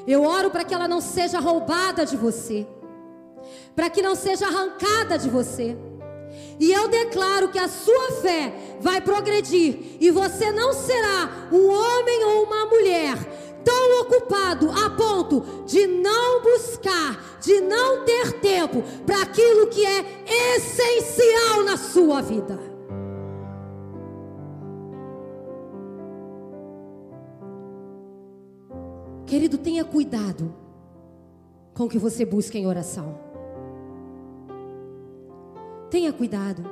Eu 0.07 0.23
oro 0.23 0.49
para 0.51 0.63
que 0.63 0.73
ela 0.73 0.87
não 0.87 1.01
seja 1.01 1.39
roubada 1.39 2.05
de 2.05 2.15
você, 2.15 2.67
para 3.75 3.89
que 3.89 4.01
não 4.01 4.15
seja 4.15 4.47
arrancada 4.47 5.17
de 5.17 5.29
você. 5.29 5.75
E 6.59 6.71
eu 6.71 6.87
declaro 6.87 7.49
que 7.49 7.59
a 7.59 7.67
sua 7.67 8.11
fé 8.21 8.53
vai 8.79 9.01
progredir 9.01 9.97
e 9.99 10.11
você 10.11 10.51
não 10.51 10.73
será 10.73 11.47
um 11.51 11.67
homem 11.67 12.23
ou 12.23 12.43
uma 12.43 12.65
mulher 12.65 13.17
tão 13.63 14.01
ocupado 14.01 14.69
a 14.71 14.89
ponto 14.91 15.63
de 15.65 15.87
não 15.87 16.41
buscar, 16.41 17.39
de 17.41 17.59
não 17.61 18.05
ter 18.05 18.33
tempo 18.33 18.83
para 19.05 19.23
aquilo 19.23 19.67
que 19.67 19.83
é 19.83 20.05
essencial 20.55 21.63
na 21.63 21.75
sua 21.75 22.21
vida. 22.21 22.59
Querido, 29.35 29.57
tenha 29.57 29.83
cuidado 29.83 30.55
com 31.73 31.83
o 31.83 31.89
que 31.89 31.97
você 31.99 32.23
busca 32.23 32.57
em 32.57 32.65
oração. 32.65 33.19
Tenha 35.91 36.13
cuidado, 36.13 36.63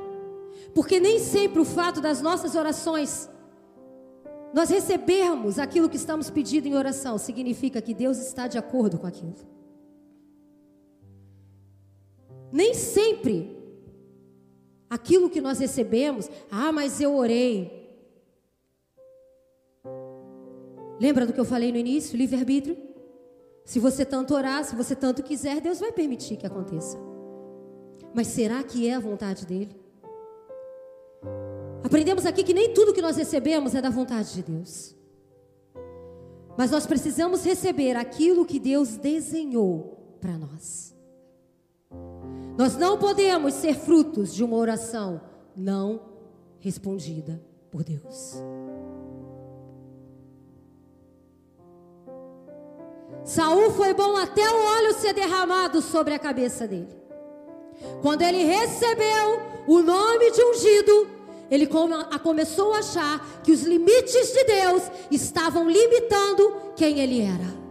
porque 0.74 0.98
nem 0.98 1.20
sempre 1.20 1.60
o 1.60 1.65
fato 1.65 2.00
das 2.00 2.22
nossas 2.22 2.55
orações 2.55 3.29
nós 4.53 4.70
recebermos 4.70 5.60
aquilo 5.60 5.89
que 5.89 5.98
estamos 5.98 6.29
pedindo 6.29 6.65
em 6.65 6.74
oração 6.74 7.17
significa 7.17 7.82
que 7.82 7.93
Deus 7.93 8.17
está 8.17 8.48
de 8.48 8.58
acordo 8.58 8.98
com 8.98 9.08
aquilo. 9.08 9.36
nem 12.50 12.74
sempre 12.74 13.58
aquilo 14.89 15.29
que 15.29 15.41
nós 15.41 15.60
recebemos, 15.60 16.29
ah, 16.50 16.72
mas 16.72 17.01
eu 17.01 17.13
orei. 17.13 17.83
Lembra 21.04 21.26
do 21.26 21.34
que 21.34 21.40
eu 21.40 21.44
falei 21.44 21.70
no 21.70 21.78
início? 21.78 22.18
Livre-arbítrio. 22.18 22.78
Se 23.66 23.78
você 23.78 24.06
tanto 24.06 24.34
orar, 24.34 24.64
se 24.64 24.74
você 24.74 24.96
tanto 24.96 25.22
quiser, 25.22 25.60
Deus 25.60 25.82
vai 25.82 25.92
permitir 25.92 26.38
que 26.38 26.48
aconteça. 26.48 26.98
Mas 28.14 28.28
será 28.28 28.64
que 28.64 28.88
é 28.88 28.94
a 28.94 29.02
vontade 29.02 29.46
dele? 29.46 29.76
Aprendemos 31.84 32.26
aqui 32.26 32.42
que 32.42 32.54
nem 32.54 32.74
tudo 32.74 32.94
que 32.94 33.02
nós 33.02 33.18
recebemos 33.18 33.76
é 33.76 33.82
da 33.82 33.90
vontade 33.90 34.34
de 34.34 34.44
Deus. 34.44 34.96
Mas 36.58 36.72
nós 36.72 36.86
precisamos 36.86 37.44
receber 37.44 37.98
aquilo 37.98 38.46
que 38.46 38.58
Deus 38.58 38.96
desenhou 38.96 40.18
para 40.22 40.38
nós. 40.38 40.96
Nós 42.58 42.78
não 42.78 42.98
podemos 42.98 43.56
ser 43.56 43.76
frutos 43.76 44.34
de 44.34 44.42
uma 44.42 44.56
oração 44.56 45.20
não 45.54 46.00
respondida 46.62 47.44
por 47.70 47.84
Deus. 47.84 48.42
Saul 53.24 53.72
foi 53.72 53.93
bom 53.93 54.17
até 54.17 54.41
o 54.50 54.65
óleo 54.77 54.93
ser 54.93 55.13
derramado 55.13 55.82
sobre 55.82 56.13
a 56.13 56.20
cabeça 56.20 56.67
dele. 56.67 56.89
Quando 58.01 58.22
ele 58.22 58.43
recebeu 58.43 59.41
o 59.67 59.82
nome 59.82 60.32
de 60.32 60.43
ungido, 60.43 61.08
ele 61.50 61.67
começou 62.22 62.74
a 62.74 62.79
achar 62.79 63.41
que 63.43 63.51
os 63.51 63.63
limites 63.63 64.34
de 64.34 64.43
Deus 64.43 64.84
estavam 65.12 65.70
limitando 65.70 66.55
quem 66.75 67.00
ele 67.00 67.22
era. 67.22 67.63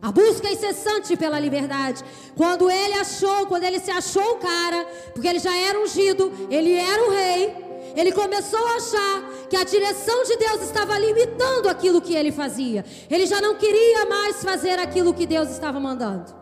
A 0.00 0.10
busca 0.10 0.50
incessante 0.50 1.16
pela 1.16 1.38
liberdade. 1.38 2.02
Quando 2.36 2.68
ele 2.68 2.94
achou, 2.94 3.46
quando 3.46 3.62
ele 3.62 3.78
se 3.78 3.90
achou 3.90 4.32
o 4.32 4.38
cara, 4.38 4.84
porque 5.12 5.28
ele 5.28 5.38
já 5.38 5.56
era 5.56 5.78
ungido, 5.78 6.32
ele 6.50 6.74
era 6.74 7.06
o 7.06 7.10
rei, 7.10 7.54
ele 7.94 8.12
começou 8.12 8.64
a 8.66 8.76
achar 8.76 9.22
que 9.48 9.56
a 9.56 9.64
direção 9.64 10.24
de 10.24 10.36
Deus 10.36 10.62
estava 10.62 10.98
limitando 10.98 11.68
aquilo 11.68 12.00
que 12.00 12.14
ele 12.14 12.32
fazia. 12.32 12.84
Ele 13.10 13.26
já 13.26 13.40
não 13.40 13.54
queria 13.56 14.06
mais 14.06 14.42
fazer 14.42 14.78
aquilo 14.78 15.14
que 15.14 15.26
Deus 15.26 15.50
estava 15.50 15.78
mandando. 15.78 16.34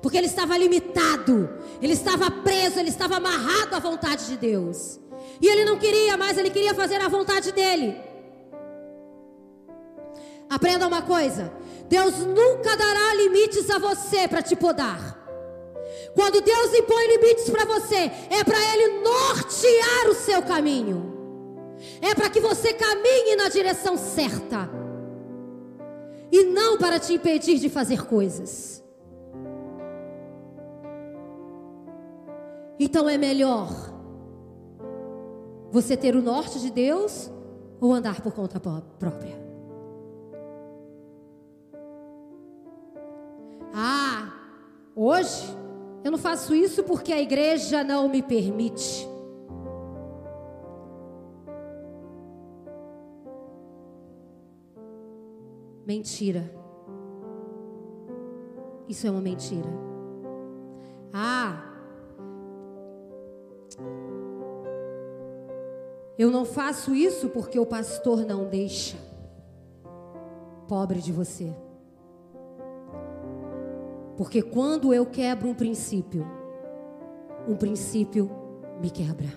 Porque 0.00 0.16
ele 0.16 0.26
estava 0.26 0.56
limitado, 0.56 1.48
ele 1.80 1.92
estava 1.92 2.30
preso, 2.30 2.78
ele 2.78 2.88
estava 2.88 3.16
amarrado 3.16 3.74
à 3.74 3.78
vontade 3.78 4.26
de 4.26 4.36
Deus. 4.36 5.00
E 5.40 5.46
ele 5.46 5.64
não 5.64 5.78
queria 5.78 6.16
mais, 6.16 6.38
ele 6.38 6.50
queria 6.50 6.74
fazer 6.74 7.00
a 7.00 7.08
vontade 7.08 7.52
dele. 7.52 7.96
Aprenda 10.48 10.86
uma 10.86 11.02
coisa: 11.02 11.52
Deus 11.88 12.18
nunca 12.18 12.76
dará 12.76 13.14
limites 13.14 13.70
a 13.70 13.78
você 13.78 14.28
para 14.28 14.42
te 14.42 14.54
podar. 14.54 15.21
Quando 16.14 16.42
Deus 16.42 16.74
impõe 16.74 17.06
limites 17.06 17.48
para 17.48 17.64
você, 17.64 18.10
é 18.30 18.44
para 18.44 18.58
Ele 18.74 19.00
nortear 19.00 20.08
o 20.10 20.14
seu 20.14 20.42
caminho, 20.42 21.76
é 22.00 22.14
para 22.14 22.28
que 22.28 22.40
você 22.40 22.74
caminhe 22.74 23.34
na 23.36 23.48
direção 23.48 23.96
certa, 23.96 24.68
e 26.30 26.44
não 26.44 26.78
para 26.78 26.98
te 26.98 27.14
impedir 27.14 27.58
de 27.58 27.68
fazer 27.68 28.06
coisas. 28.06 28.82
Então 32.78 33.08
é 33.08 33.16
melhor 33.16 33.68
você 35.70 35.96
ter 35.96 36.14
o 36.14 36.22
norte 36.22 36.58
de 36.58 36.70
Deus 36.70 37.30
ou 37.80 37.92
andar 37.92 38.20
por 38.20 38.32
conta 38.32 38.60
própria. 38.60 39.40
Ah, 43.74 44.32
hoje 44.94 45.61
eu 46.04 46.10
não 46.10 46.18
faço 46.18 46.54
isso 46.54 46.82
porque 46.84 47.12
a 47.12 47.20
igreja 47.20 47.84
não 47.84 48.08
me 48.08 48.22
permite. 48.22 49.08
Mentira. 55.86 56.50
Isso 58.88 59.06
é 59.06 59.10
uma 59.10 59.20
mentira. 59.20 59.68
Ah, 61.12 61.72
eu 66.18 66.30
não 66.30 66.44
faço 66.44 66.94
isso 66.94 67.28
porque 67.30 67.58
o 67.58 67.66
pastor 67.66 68.24
não 68.24 68.44
deixa. 68.48 68.96
Pobre 70.68 71.00
de 71.00 71.12
você. 71.12 71.52
Porque 74.16 74.42
quando 74.42 74.92
eu 74.92 75.06
quebro 75.06 75.48
um 75.48 75.54
princípio, 75.54 76.26
um 77.48 77.56
princípio 77.56 78.30
me 78.80 78.90
quebra. 78.90 79.28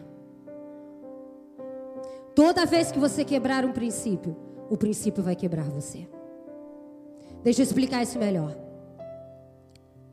Toda 2.33 2.65
vez 2.65 2.91
que 2.91 2.99
você 2.99 3.23
quebrar 3.23 3.63
um 3.63 3.71
princípio, 3.71 4.35
o 4.69 4.75
princípio 4.75 5.23
vai 5.23 5.35
quebrar 5.35 5.69
você. 5.69 6.07
Deixa 7.43 7.61
eu 7.61 7.63
explicar 7.63 8.03
isso 8.03 8.19
melhor. 8.19 8.55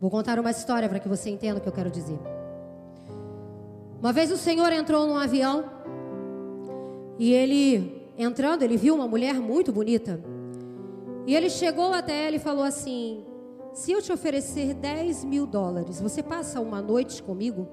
Vou 0.01 0.11
contar 0.11 0.39
uma 0.39 0.51
história 0.51 0.89
para 0.89 1.01
que 1.01 1.09
você 1.09 1.31
entenda 1.31 1.59
o 1.59 1.61
que 1.61 1.69
eu 1.69 1.73
quero 1.73 1.91
dizer. 1.91 2.19
Uma 4.01 4.13
vez 4.13 4.31
o 4.31 4.37
Senhor 4.37 4.73
entrou 4.73 5.07
num 5.07 5.17
avião 5.17 5.65
e 7.19 7.33
ele, 7.33 8.11
entrando, 8.19 8.63
ele 8.63 8.77
viu 8.77 8.95
uma 8.95 9.07
mulher 9.07 9.35
muito 9.35 9.73
bonita. 9.73 10.21
E 11.27 11.35
ele 11.35 11.49
chegou 11.49 11.93
até 11.93 12.27
ela 12.27 12.37
e 12.37 12.41
falou 12.41 12.65
assim: 12.65 13.25
se 13.73 13.91
eu 13.91 14.03
te 14.03 14.13
oferecer 14.13 14.75
10 14.75 15.25
mil 15.25 15.47
dólares, 15.47 16.01
você 16.01 16.23
passa 16.23 16.61
uma 16.61 16.83
noite 16.83 17.23
comigo? 17.23 17.69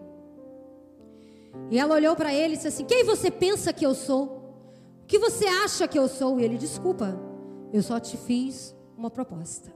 E 1.69 1.77
ela 1.77 1.95
olhou 1.95 2.15
para 2.15 2.33
ele 2.33 2.53
e 2.53 2.57
disse 2.57 2.67
assim: 2.67 2.85
Quem 2.85 3.03
você 3.03 3.29
pensa 3.29 3.73
que 3.73 3.85
eu 3.85 3.93
sou? 3.93 4.39
O 5.03 5.07
que 5.07 5.19
você 5.19 5.45
acha 5.45 5.87
que 5.87 5.99
eu 5.99 6.07
sou? 6.07 6.39
E 6.39 6.43
ele: 6.43 6.57
Desculpa, 6.57 7.19
eu 7.73 7.81
só 7.81 7.99
te 7.99 8.17
fiz 8.17 8.75
uma 8.97 9.09
proposta. 9.09 9.73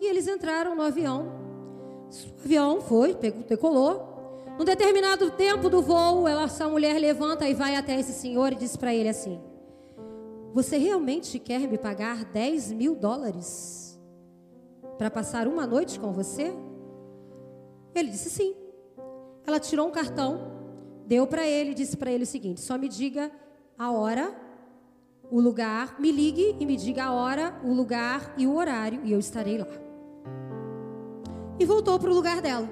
E 0.00 0.06
eles 0.06 0.26
entraram 0.28 0.74
no 0.74 0.82
avião. 0.82 1.26
O 2.38 2.44
avião 2.44 2.80
foi, 2.80 3.14
decolou. 3.14 4.08
Num 4.58 4.64
determinado 4.64 5.30
tempo 5.30 5.70
do 5.70 5.80
voo, 5.80 6.28
ela, 6.28 6.42
essa 6.42 6.68
mulher 6.68 6.98
levanta 6.98 7.48
e 7.48 7.54
vai 7.54 7.76
até 7.76 7.98
esse 7.98 8.12
senhor 8.12 8.52
e 8.52 8.56
diz 8.56 8.76
para 8.76 8.94
ele 8.94 9.08
assim: 9.08 9.40
Você 10.52 10.78
realmente 10.78 11.38
quer 11.38 11.60
me 11.60 11.76
pagar 11.76 12.24
10 12.24 12.72
mil 12.72 12.94
dólares? 12.94 13.89
Para 15.00 15.10
passar 15.10 15.48
uma 15.48 15.66
noite 15.66 15.98
com 15.98 16.12
você? 16.12 16.54
Ele 17.94 18.10
disse 18.10 18.28
sim. 18.28 18.54
Ela 19.46 19.58
tirou 19.58 19.88
um 19.88 19.90
cartão, 19.90 20.52
deu 21.06 21.26
para 21.26 21.46
ele 21.46 21.72
disse 21.72 21.96
para 21.96 22.12
ele 22.12 22.24
o 22.24 22.26
seguinte: 22.26 22.60
só 22.60 22.76
me 22.76 22.86
diga 22.86 23.32
a 23.78 23.90
hora, 23.90 24.30
o 25.30 25.40
lugar, 25.40 25.98
me 25.98 26.12
ligue 26.12 26.54
e 26.60 26.66
me 26.66 26.76
diga 26.76 27.04
a 27.04 27.12
hora, 27.14 27.58
o 27.64 27.72
lugar 27.72 28.34
e 28.36 28.46
o 28.46 28.54
horário 28.54 29.00
e 29.02 29.10
eu 29.10 29.18
estarei 29.18 29.56
lá. 29.56 29.68
E 31.58 31.64
voltou 31.64 31.98
para 31.98 32.10
o 32.10 32.14
lugar 32.14 32.42
dela. 32.42 32.68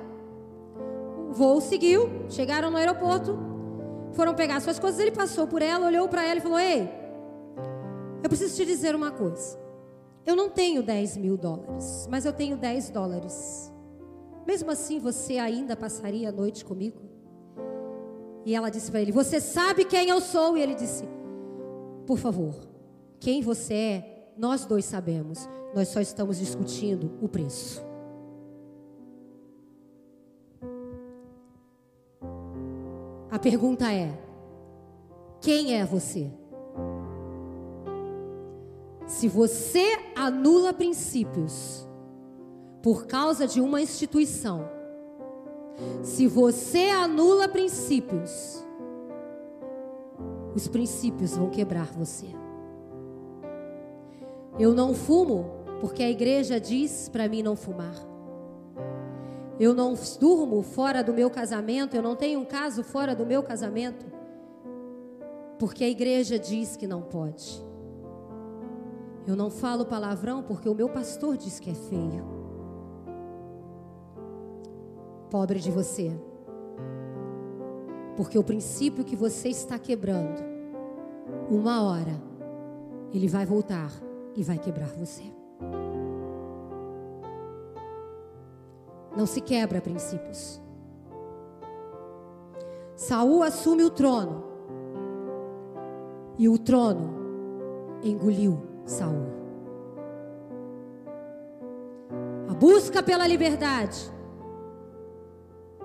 O 1.31 1.33
voo 1.33 1.63
seguiu, 1.63 2.11
chegaram 2.29 2.71
no 2.71 2.77
aeroporto, 2.77 3.39
foram 4.13 4.35
pegar 4.35 4.61
suas 4.61 4.79
coisas. 4.79 5.01
Ele 5.01 5.13
passou 5.13 5.47
por 5.47 5.63
ela, 5.63 5.87
olhou 5.87 6.07
para 6.09 6.27
ela 6.27 6.41
e 6.41 6.43
falou: 6.43 6.59
Ei, 6.59 6.91
eu 8.23 8.29
preciso 8.29 8.55
te 8.55 8.67
dizer 8.67 8.95
uma 8.95 9.11
coisa. 9.11 9.68
Eu 10.29 10.37
não 10.37 10.51
tenho 10.51 10.83
10 10.83 11.17
mil 11.17 11.39
dólares, 11.39 12.07
mas 12.11 12.27
eu 12.27 12.35
tenho 12.35 12.55
10 12.59 12.91
dólares. 12.91 13.73
Mesmo 14.47 14.71
assim, 14.71 14.99
você 14.99 15.39
ainda 15.39 15.75
passaria 15.75 16.29
a 16.29 16.33
noite 16.33 16.67
comigo? 16.67 17.01
E 18.45 18.55
ela 18.55 18.69
disse 18.69 18.91
para 18.91 19.01
ele: 19.01 19.11
Você 19.11 19.41
sabe 19.41 19.87
quem 19.87 20.11
eu 20.11 20.21
sou? 20.21 20.55
E 20.55 20.61
ele 20.61 20.75
disse: 20.75 21.09
Por 22.07 22.19
favor, 22.19 22.55
quem 23.19 23.41
você 23.41 23.73
é, 23.73 24.33
nós 24.37 24.67
dois 24.67 24.85
sabemos. 24.85 25.49
Nós 25.75 25.89
só 25.89 25.99
estamos 25.99 26.39
discutindo 26.39 27.11
o 27.23 27.29
preço. 27.29 27.83
A 33.31 33.39
pergunta 33.39 33.91
é: 33.91 34.13
quem 35.41 35.75
é 35.75 35.87
você? 35.87 36.31
Se 39.09 39.27
você 39.27 39.99
anula 40.15 40.71
princípios 40.71 41.89
por 42.83 43.07
causa 43.07 43.47
de 43.47 43.59
uma 43.59 43.81
instituição, 43.81 44.69
se 46.03 46.27
você 46.27 46.91
anula 46.91 47.49
princípios, 47.49 48.63
os 50.55 50.69
princípios 50.69 51.35
vão 51.35 51.49
quebrar 51.49 51.87
você. 51.87 52.27
Eu 54.59 54.75
não 54.75 54.93
fumo 54.93 55.65
porque 55.81 56.03
a 56.03 56.11
igreja 56.11 56.61
diz 56.61 57.09
para 57.09 57.27
mim 57.31 57.43
não 57.43 57.57
fumar. 57.57 57.95
Eu 59.59 59.73
não 59.73 59.95
durmo 60.21 60.61
fora 60.61 61.03
do 61.03 61.15
meu 61.15 61.31
casamento, 61.31 61.97
eu 61.97 62.03
não 62.03 62.15
tenho 62.15 62.41
um 62.41 62.45
caso 62.45 62.85
fora 62.85 63.17
do 63.17 63.25
meu 63.25 63.43
casamento, 63.43 64.05
porque 65.59 65.83
a 65.83 65.89
igreja 65.89 66.39
diz 66.39 66.77
que 66.77 66.87
não 66.87 67.01
pode. 67.01 67.67
Eu 69.29 69.37
não 69.37 69.51
falo 69.51 69.85
palavrão 69.85 70.43
porque 70.43 70.71
o 70.71 70.75
meu 70.75 70.89
pastor 70.89 71.37
diz 71.37 71.61
que 71.61 71.69
é 71.69 71.75
feio. 71.75 72.25
Pobre 75.31 75.61
de 75.61 75.71
você. 75.71 76.19
Porque 78.17 78.39
o 78.39 78.43
princípio 78.43 79.05
que 79.05 79.15
você 79.15 79.51
está 79.51 79.79
quebrando, 79.79 80.43
uma 81.51 81.83
hora, 81.83 82.19
ele 83.13 83.29
vai 83.29 83.45
voltar 83.45 83.93
e 84.35 84.43
vai 84.43 84.57
quebrar 84.59 84.89
você. 84.95 85.25
Não 89.15 89.27
se 89.27 89.43
quebra 89.43 89.83
princípios. 89.83 90.59
Saul 92.97 93.43
assume 93.43 93.85
o 93.85 93.91
trono. 93.91 94.43
E 96.39 96.49
o 96.49 96.57
trono 96.57 97.11
engoliu 98.03 98.68
Saul. 98.89 99.27
A 102.49 102.55
busca 102.55 103.03
pela 103.03 103.27
liberdade 103.27 104.11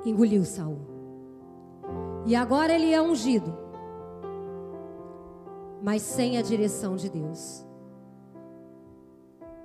engoliu 0.06 0.46
Saul. 0.46 0.80
E 2.26 2.36
agora 2.36 2.74
ele 2.74 2.94
é 2.94 3.02
ungido, 3.02 3.54
mas 5.82 6.02
sem 6.02 6.38
a 6.38 6.42
direção 6.42 6.96
de 6.96 7.10
Deus. 7.10 7.66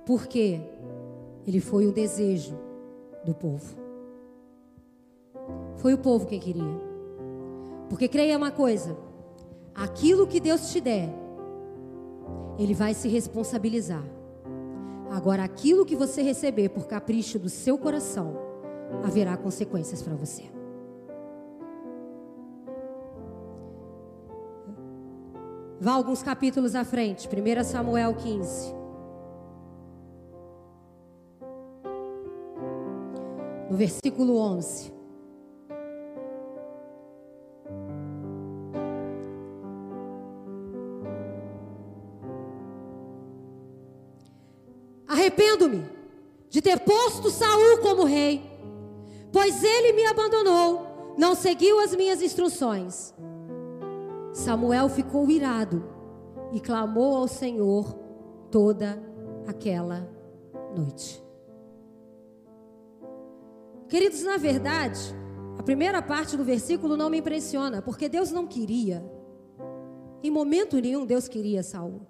Porque 0.05 0.59
ele 1.47 1.61
foi 1.61 1.87
o 1.87 1.93
desejo 1.93 2.57
do 3.23 3.33
povo. 3.33 3.77
Foi 5.77 5.93
o 5.93 5.97
povo 5.97 6.25
quem 6.25 6.39
queria. 6.39 6.89
Porque 7.89 8.09
creia 8.09 8.37
uma 8.37 8.51
coisa: 8.51 8.97
aquilo 9.73 10.27
que 10.27 10.41
Deus 10.41 10.71
te 10.71 10.81
der, 10.81 11.09
Ele 12.57 12.73
vai 12.73 12.93
se 12.93 13.07
responsabilizar. 13.07 14.03
Agora, 15.09 15.43
aquilo 15.43 15.85
que 15.85 15.95
você 15.95 16.21
receber 16.21 16.69
por 16.69 16.87
capricho 16.87 17.39
do 17.39 17.49
seu 17.49 17.77
coração, 17.77 18.37
haverá 19.03 19.35
consequências 19.37 20.01
para 20.01 20.15
você. 20.15 20.43
Vá 25.79 25.93
alguns 25.93 26.21
capítulos 26.21 26.75
à 26.75 26.83
frente, 26.83 27.27
1 27.27 27.63
Samuel 27.63 28.13
15. 28.13 28.75
No 33.69 33.77
versículo 33.77 34.37
11. 34.37 34.98
Arrependo-me 45.39 45.85
de 46.49 46.61
ter 46.61 46.81
posto 46.81 47.29
Saul 47.29 47.77
como 47.81 48.03
rei, 48.03 48.43
pois 49.31 49.63
ele 49.63 49.93
me 49.93 50.05
abandonou, 50.05 51.15
não 51.17 51.33
seguiu 51.33 51.79
as 51.79 51.95
minhas 51.95 52.21
instruções. 52.21 53.13
Samuel 54.33 54.89
ficou 54.89 55.29
irado 55.29 55.83
e 56.51 56.59
clamou 56.59 57.15
ao 57.15 57.27
Senhor 57.27 57.93
toda 58.51 59.01
aquela 59.47 60.09
noite. 60.75 61.23
Queridos, 63.87 64.23
na 64.23 64.35
verdade, 64.35 64.99
a 65.57 65.63
primeira 65.63 66.01
parte 66.01 66.35
do 66.35 66.43
versículo 66.43 66.97
não 66.97 67.09
me 67.09 67.19
impressiona, 67.19 67.81
porque 67.81 68.09
Deus 68.09 68.29
não 68.29 68.45
queria. 68.45 69.03
Em 70.21 70.29
momento 70.29 70.81
nenhum 70.81 71.05
Deus 71.05 71.29
queria 71.29 71.63
Saul. 71.63 72.01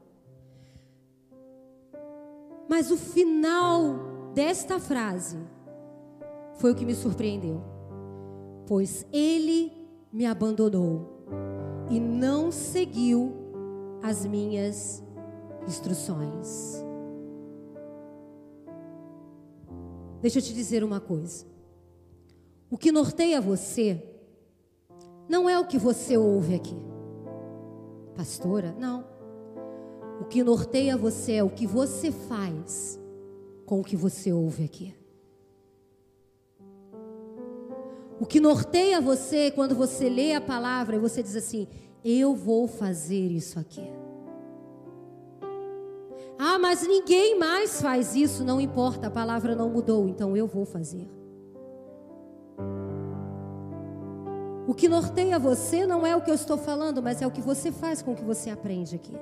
Mas 2.69 2.91
o 2.91 2.97
final 2.97 4.31
desta 4.35 4.79
frase 4.79 5.39
foi 6.59 6.71
o 6.71 6.75
que 6.75 6.85
me 6.85 6.93
surpreendeu. 6.93 7.63
Pois 8.67 9.07
ele 9.11 9.71
me 10.13 10.27
abandonou 10.27 11.25
e 11.89 11.99
não 11.99 12.51
seguiu 12.51 13.33
as 14.03 14.23
minhas 14.23 15.03
instruções. 15.67 16.85
Deixa 20.21 20.37
eu 20.37 20.43
te 20.43 20.53
dizer 20.53 20.83
uma 20.83 20.99
coisa. 20.99 21.47
O 22.69 22.77
que 22.77 22.91
norteia 22.91 23.41
você 23.41 24.03
não 25.27 25.49
é 25.49 25.57
o 25.57 25.65
que 25.65 25.79
você 25.79 26.17
ouve 26.17 26.53
aqui. 26.53 26.77
Pastora, 28.15 28.75
não. 28.77 29.18
O 30.19 30.25
que 30.25 30.43
norteia 30.43 30.97
você 30.97 31.33
é 31.33 31.43
o 31.43 31.49
que 31.49 31.65
você 31.65 32.11
faz 32.11 32.99
com 33.65 33.79
o 33.79 33.83
que 33.83 33.95
você 33.95 34.33
ouve 34.33 34.63
aqui. 34.65 34.95
O 38.19 38.25
que 38.25 38.39
norteia 38.39 38.99
você 38.99 39.49
quando 39.49 39.75
você 39.75 40.09
lê 40.09 40.33
a 40.33 40.41
palavra 40.41 40.97
e 40.97 40.99
você 40.99 41.23
diz 41.23 41.35
assim: 41.35 41.67
Eu 42.03 42.35
vou 42.35 42.67
fazer 42.67 43.31
isso 43.31 43.57
aqui. 43.59 43.87
Ah, 46.37 46.57
mas 46.57 46.85
ninguém 46.87 47.37
mais 47.37 47.81
faz 47.81 48.15
isso, 48.15 48.43
não 48.43 48.59
importa, 48.59 49.07
a 49.07 49.11
palavra 49.11 49.55
não 49.55 49.69
mudou, 49.69 50.07
então 50.07 50.35
eu 50.35 50.47
vou 50.47 50.65
fazer. 50.65 51.07
O 54.67 54.73
que 54.73 54.87
norteia 54.87 55.37
você 55.39 55.85
não 55.85 56.05
é 56.05 56.15
o 56.15 56.21
que 56.21 56.29
eu 56.29 56.35
estou 56.35 56.57
falando, 56.57 57.01
mas 57.01 57.21
é 57.21 57.27
o 57.27 57.31
que 57.31 57.41
você 57.41 57.71
faz 57.71 58.01
com 58.01 58.13
o 58.13 58.15
que 58.15 58.23
você 58.23 58.49
aprende 58.49 58.95
aqui. 58.95 59.13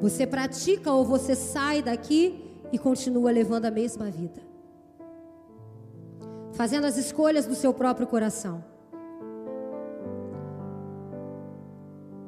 Você 0.00 0.26
pratica 0.26 0.92
ou 0.92 1.04
você 1.04 1.34
sai 1.34 1.82
daqui 1.82 2.44
e 2.72 2.78
continua 2.78 3.30
levando 3.30 3.66
a 3.66 3.70
mesma 3.70 4.10
vida. 4.10 4.40
Fazendo 6.52 6.86
as 6.86 6.96
escolhas 6.96 7.46
do 7.46 7.54
seu 7.54 7.72
próprio 7.72 8.06
coração. 8.06 8.64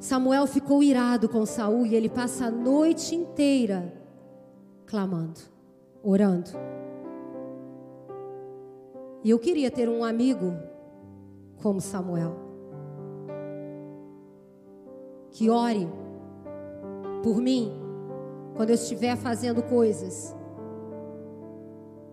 Samuel 0.00 0.46
ficou 0.46 0.82
irado 0.82 1.28
com 1.28 1.44
Saul 1.44 1.84
e 1.84 1.94
ele 1.94 2.08
passa 2.08 2.46
a 2.46 2.50
noite 2.50 3.14
inteira 3.14 3.92
clamando, 4.86 5.40
orando. 6.02 6.50
E 9.24 9.30
eu 9.30 9.38
queria 9.38 9.70
ter 9.70 9.88
um 9.88 10.04
amigo 10.04 10.54
como 11.60 11.80
Samuel. 11.80 12.36
Que 15.30 15.50
ore 15.50 15.88
por 17.22 17.38
mim 17.38 17.72
quando 18.54 18.70
eu 18.70 18.74
estiver 18.74 19.16
fazendo 19.16 19.62
coisas 19.62 20.34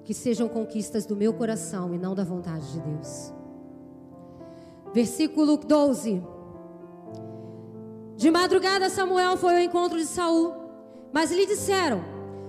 que 0.03 0.13
sejam 0.13 0.47
conquistas 0.47 1.05
do 1.05 1.15
meu 1.15 1.33
coração 1.33 1.93
e 1.93 1.97
não 1.97 2.13
da 2.13 2.23
vontade 2.23 2.71
de 2.71 2.79
Deus. 2.79 3.33
Versículo 4.93 5.57
12. 5.57 6.23
De 8.15 8.31
madrugada 8.31 8.89
Samuel 8.89 9.35
foi 9.35 9.55
ao 9.55 9.61
encontro 9.61 9.97
de 9.97 10.05
Saul, 10.05 10.53
mas 11.11 11.31
lhe 11.31 11.45
disseram: 11.45 12.01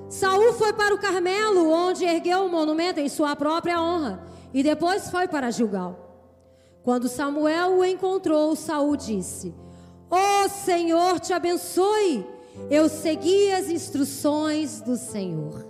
Saul 0.08 0.52
foi 0.52 0.72
para 0.74 0.94
o 0.94 0.98
Carmelo, 0.98 1.70
onde 1.70 2.04
ergueu 2.04 2.40
um 2.40 2.50
monumento 2.50 3.00
em 3.00 3.08
sua 3.08 3.34
própria 3.34 3.80
honra, 3.80 4.22
e 4.52 4.62
depois 4.62 5.10
foi 5.10 5.26
para 5.26 5.50
Gilgal. 5.50 6.06
Quando 6.82 7.08
Samuel 7.08 7.78
o 7.78 7.84
encontrou, 7.84 8.54
Saul 8.54 8.96
disse: 8.96 9.54
oh, 10.10 10.48
Senhor, 10.48 11.18
te 11.18 11.32
abençoe. 11.32 12.35
Eu 12.70 12.88
segui 12.88 13.52
as 13.52 13.68
instruções 13.68 14.80
do 14.80 14.96
Senhor. 14.96 15.64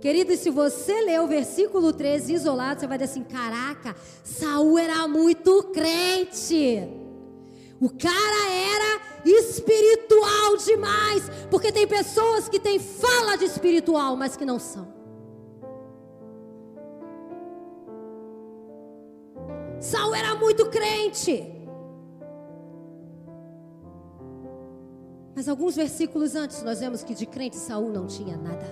Querido, 0.00 0.36
se 0.36 0.50
você 0.50 0.92
ler 1.02 1.20
o 1.20 1.26
versículo 1.26 1.92
13 1.92 2.32
isolado, 2.32 2.80
você 2.80 2.86
vai 2.86 2.98
dizer 2.98 3.10
assim: 3.10 3.24
caraca, 3.24 3.96
Saul 4.22 4.78
era 4.78 5.08
muito 5.08 5.64
crente. 5.72 6.88
O 7.80 7.90
cara 7.90 8.50
era 8.50 9.00
espiritual 9.24 10.56
demais. 10.64 11.28
Porque 11.50 11.72
tem 11.72 11.86
pessoas 11.86 12.48
que 12.48 12.60
têm 12.60 12.78
fala 12.78 13.36
de 13.36 13.44
espiritual, 13.44 14.16
mas 14.16 14.36
que 14.36 14.44
não 14.44 14.58
são. 14.58 14.86
Saul 19.80 20.14
era 20.14 20.34
muito 20.34 20.66
crente. 20.66 21.57
Mas 25.38 25.48
alguns 25.48 25.76
versículos 25.76 26.34
antes 26.34 26.64
nós 26.64 26.80
vemos 26.80 27.04
que 27.04 27.14
de 27.14 27.24
crente 27.24 27.54
Saul 27.54 27.92
não 27.92 28.08
tinha 28.08 28.36
nada. 28.36 28.66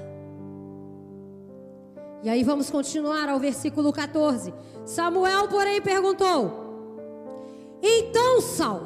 E 2.24 2.28
aí 2.28 2.42
vamos 2.42 2.68
continuar 2.68 3.28
ao 3.28 3.38
versículo 3.38 3.92
14. 3.92 4.52
Samuel, 4.84 5.46
porém, 5.46 5.80
perguntou: 5.80 7.78
Então, 7.80 8.40
Saul, 8.40 8.80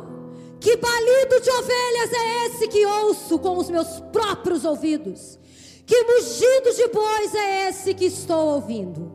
que 0.61 0.77
balido 0.77 1.41
de 1.41 1.51
ovelhas 1.51 2.13
é 2.13 2.47
esse 2.49 2.69
que 2.69 2.85
ouço 2.85 3.39
com 3.39 3.57
os 3.57 3.71
meus 3.71 3.99
próprios 4.13 4.67
ouvidos? 4.67 5.39
Que 5.87 6.05
mugido 6.05 6.75
de 6.77 6.87
bois 6.89 7.35
é 7.35 7.71
esse 7.71 7.95
que 7.95 8.05
estou 8.05 8.57
ouvindo? 8.57 9.11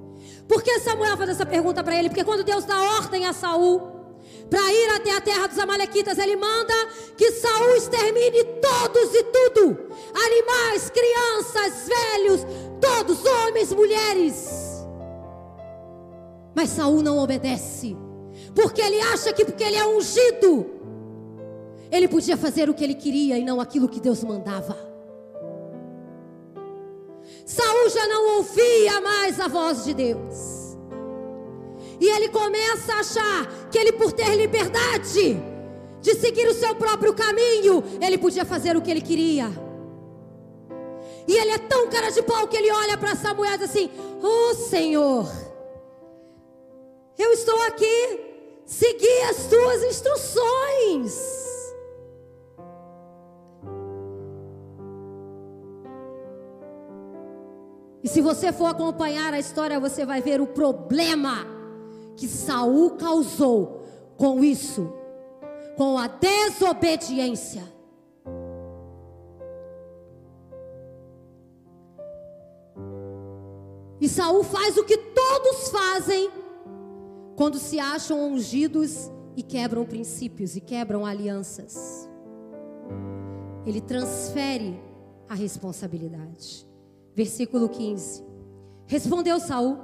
Por 0.48 0.64
que 0.64 0.80
Samuel 0.80 1.16
faz 1.16 1.30
essa 1.30 1.46
pergunta 1.46 1.84
para 1.84 1.96
ele? 1.96 2.10
Porque 2.10 2.24
quando 2.24 2.44
Deus 2.44 2.66
dá 2.66 2.82
ordem 2.98 3.28
a 3.28 3.34
Saul 3.34 3.95
para 4.50 4.74
ir 4.74 4.90
até 4.92 5.16
a 5.16 5.22
terra 5.22 5.48
dos 5.48 5.58
amalequitas, 5.58 6.18
ele 6.18 6.36
manda 6.36 6.74
que 7.18 7.32
Saul 7.32 7.76
extermine 7.76 8.44
todos 8.62 9.14
e 9.14 9.24
tudo: 9.24 9.88
animais, 10.14 10.92
crianças, 10.92 11.88
velhos, 11.88 12.42
todos, 12.80 13.26
homens, 13.26 13.74
mulheres. 13.74 14.86
Mas 16.54 16.70
Saul 16.70 17.02
não 17.02 17.18
obedece. 17.18 17.98
Porque 18.54 18.82
ele 18.82 19.02
acha 19.02 19.34
que 19.34 19.44
porque 19.44 19.64
ele 19.64 19.76
é 19.76 19.86
ungido, 19.86 20.66
ele 21.92 22.08
podia 22.08 22.38
fazer 22.38 22.70
o 22.70 22.74
que 22.74 22.84
ele 22.84 22.96
queria 22.96 23.38
e 23.38 23.44
não 23.44 23.60
aquilo 23.60 23.90
que 23.90 24.00
Deus 24.00 24.24
mandava. 24.24 24.78
Saul 27.46 27.90
já 27.90 28.08
não 28.08 28.38
ouvia 28.38 29.02
mais 29.02 29.40
a 29.40 29.48
voz 29.48 29.84
de 29.84 29.94
Deus. 29.94 30.55
E 32.00 32.10
ele 32.10 32.30
começa 32.30 32.94
a 32.94 33.00
achar 33.00 33.70
que 33.72 33.78
ele 33.78 33.94
por 33.94 34.12
ter 34.12 34.36
liberdade 34.36 35.38
de 36.02 36.16
seguir 36.16 36.48
o 36.48 36.54
seu 36.54 36.76
próprio 36.76 37.14
caminho, 37.14 37.84
ele 38.00 38.18
podia 38.18 38.46
fazer 38.46 38.78
o 38.78 38.82
que 38.82 38.92
ele 38.92 39.02
queria. 39.02 39.50
E 41.28 41.36
ele 41.36 41.52
é 41.52 41.58
tão 41.58 41.90
cara 41.90 42.12
de 42.12 42.22
pau 42.22 42.48
que 42.48 42.56
ele 42.56 42.72
olha 42.72 42.98
para 42.98 43.16
Samuel 43.16 43.56
assim: 43.64 43.90
"Oh, 44.22 44.54
Senhor, 44.54 45.28
eu 47.18 47.32
estou 47.32 47.60
aqui, 47.64 48.20
segui 48.66 49.22
as 49.30 49.48
tuas 49.48 49.84
instruções. 49.84 51.46
E 58.04 58.08
se 58.08 58.22
você 58.22 58.54
for 58.54 58.68
acompanhar 58.68 59.34
a 59.34 59.40
história, 59.40 59.80
você 59.80 60.06
vai 60.06 60.22
ver 60.22 60.40
o 60.40 60.46
problema 60.46 61.55
que 62.16 62.28
Saul 62.28 62.92
causou 62.92 63.84
com 64.18 64.44
isso, 64.44 64.92
com 65.76 65.98
a 65.98 66.08
desobediência. 66.08 67.64
E 74.00 74.10
Saul 74.10 74.44
faz 74.44 74.78
o 74.78 74.84
que 74.84 74.98
todos 74.98 75.70
fazem 75.70 76.30
quando 77.36 77.58
se 77.58 77.80
acham 77.80 78.32
ungidos 78.32 79.12
e 79.36 79.44
quebram 79.44 79.86
princípios 79.86 80.56
e 80.56 80.62
quebram 80.62 81.06
alianças. 81.06 82.10
Ele 83.66 83.82
transfere 83.82 84.80
a 85.28 85.34
responsabilidade. 85.34 86.68
Versículo 87.16 87.68
15. 87.68 88.24
Respondeu 88.86 89.40
Saul: 89.40 89.78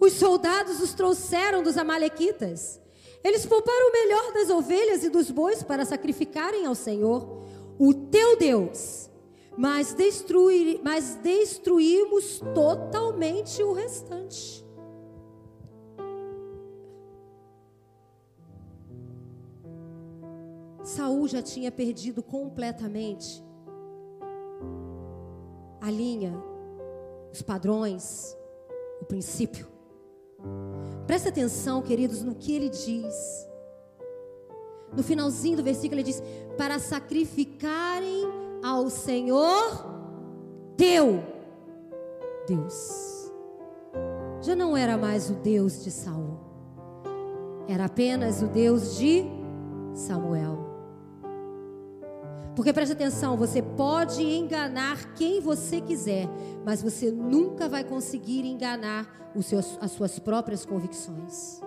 Os 0.00 0.14
soldados 0.14 0.80
os 0.80 0.94
trouxeram 0.94 1.62
dos 1.62 1.76
amalequitas. 1.76 2.80
Eles 3.22 3.44
pouparam 3.44 3.90
o 3.90 3.92
melhor 3.92 4.32
das 4.32 4.48
ovelhas 4.48 5.04
e 5.04 5.10
dos 5.10 5.30
bois 5.30 5.62
para 5.62 5.84
sacrificarem 5.84 6.64
ao 6.64 6.74
Senhor, 6.74 7.44
o 7.78 7.92
teu 7.92 8.38
Deus. 8.38 9.10
Mas, 9.58 9.92
destruir, 9.92 10.80
mas 10.82 11.16
destruímos 11.16 12.40
totalmente 12.54 13.62
o 13.62 13.74
restante. 13.74 14.64
Saul 20.82 21.28
já 21.28 21.42
tinha 21.42 21.70
perdido 21.70 22.22
completamente 22.22 23.44
a 25.80 25.90
linha, 25.90 26.32
os 27.30 27.42
padrões, 27.42 28.34
o 29.02 29.04
princípio. 29.04 29.79
Presta 31.10 31.28
atenção, 31.28 31.82
queridos, 31.82 32.22
no 32.22 32.36
que 32.36 32.54
ele 32.54 32.68
diz. 32.68 33.48
No 34.96 35.02
finalzinho 35.02 35.56
do 35.56 35.62
versículo 35.64 35.96
ele 36.00 36.06
diz: 36.06 36.22
para 36.56 36.78
sacrificarem 36.78 38.28
ao 38.62 38.88
Senhor 38.88 39.86
teu 40.76 41.20
Deus. 42.46 43.28
Já 44.40 44.54
não 44.54 44.76
era 44.76 44.96
mais 44.96 45.28
o 45.30 45.34
Deus 45.34 45.82
de 45.82 45.90
Saul. 45.90 46.38
Era 47.66 47.86
apenas 47.86 48.40
o 48.40 48.46
Deus 48.46 48.96
de 48.96 49.24
Samuel. 49.92 50.69
Porque 52.60 52.74
preste 52.74 52.92
atenção, 52.92 53.38
você 53.38 53.62
pode 53.62 54.22
enganar 54.22 55.14
quem 55.14 55.40
você 55.40 55.80
quiser, 55.80 56.28
mas 56.62 56.82
você 56.82 57.10
nunca 57.10 57.70
vai 57.70 57.82
conseguir 57.82 58.44
enganar 58.44 59.30
os 59.34 59.46
seus, 59.46 59.78
as 59.80 59.92
suas 59.92 60.18
próprias 60.18 60.66
convicções. 60.66 61.62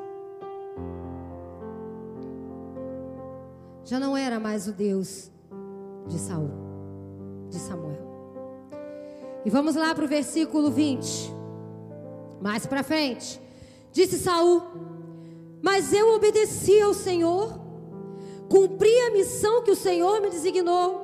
Já 3.84 3.99
não 3.99 4.15
era 4.15 4.39
mais 4.39 4.67
o 4.67 4.71
Deus 4.71 5.32
de 6.08 6.19
Saul, 6.19 6.51
de 7.49 7.58
Samuel. 7.58 8.69
E 9.43 9.49
vamos 9.49 9.73
lá 9.73 9.95
para 9.95 10.06
o 10.06 10.08
versículo 10.08 10.69
20. 10.69 11.34
Mais 12.39 12.67
para 12.67 12.84
frente. 12.84 13.41
Disse 13.91 14.19
Saul: 14.19 14.62
Mas 15.60 15.91
eu 15.91 16.13
obedeci 16.13 16.79
ao 16.79 16.93
Senhor 16.93 17.62
Cumpri 18.49 18.97
a 19.08 19.12
missão 19.12 19.63
que 19.63 19.71
o 19.71 19.75
Senhor 19.75 20.21
me 20.21 20.29
designou. 20.29 21.01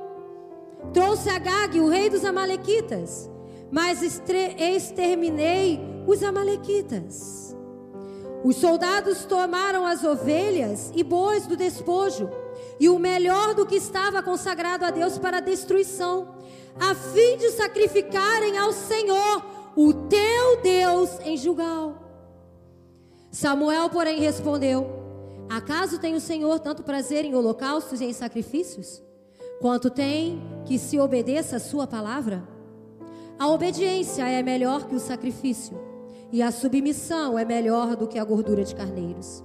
Trouxe 0.92 1.28
a 1.28 1.38
Gag, 1.38 1.78
o 1.80 1.88
rei 1.88 2.08
dos 2.08 2.24
Amalequitas, 2.24 3.30
mas 3.70 4.02
exterminei 4.02 5.80
os 6.06 6.22
Amalequitas. 6.22 7.56
Os 8.42 8.56
soldados 8.56 9.24
tomaram 9.26 9.84
as 9.84 10.02
ovelhas 10.02 10.90
e 10.94 11.02
bois 11.04 11.46
do 11.46 11.56
despojo 11.56 12.30
e 12.78 12.88
o 12.88 12.98
melhor 12.98 13.54
do 13.54 13.66
que 13.66 13.76
estava 13.76 14.22
consagrado 14.22 14.84
a 14.86 14.90
Deus 14.90 15.18
para 15.18 15.36
a 15.36 15.40
destruição, 15.40 16.36
a 16.80 16.94
fim 16.94 17.36
de 17.36 17.50
sacrificarem 17.50 18.56
ao 18.56 18.72
Senhor, 18.72 19.44
o 19.76 19.92
teu 19.92 20.62
Deus, 20.62 21.10
em 21.22 21.36
Jugal. 21.36 21.94
Samuel, 23.30 23.90
porém, 23.90 24.20
respondeu: 24.20 24.99
Acaso 25.50 25.98
tem 25.98 26.14
o 26.14 26.20
Senhor 26.20 26.60
tanto 26.60 26.84
prazer 26.84 27.24
em 27.24 27.34
holocaustos 27.34 28.00
e 28.00 28.04
em 28.04 28.12
sacrifícios, 28.12 29.02
quanto 29.60 29.90
tem 29.90 30.40
que 30.64 30.78
se 30.78 30.96
obedeça 30.96 31.56
a 31.56 31.60
sua 31.60 31.88
palavra? 31.88 32.40
A 33.36 33.48
obediência 33.48 34.28
é 34.28 34.44
melhor 34.44 34.86
que 34.86 34.94
o 34.94 35.00
sacrifício, 35.00 35.76
e 36.30 36.40
a 36.40 36.52
submissão 36.52 37.36
é 37.36 37.44
melhor 37.44 37.96
do 37.96 38.06
que 38.06 38.16
a 38.16 38.24
gordura 38.24 38.62
de 38.62 38.76
carneiros. 38.76 39.42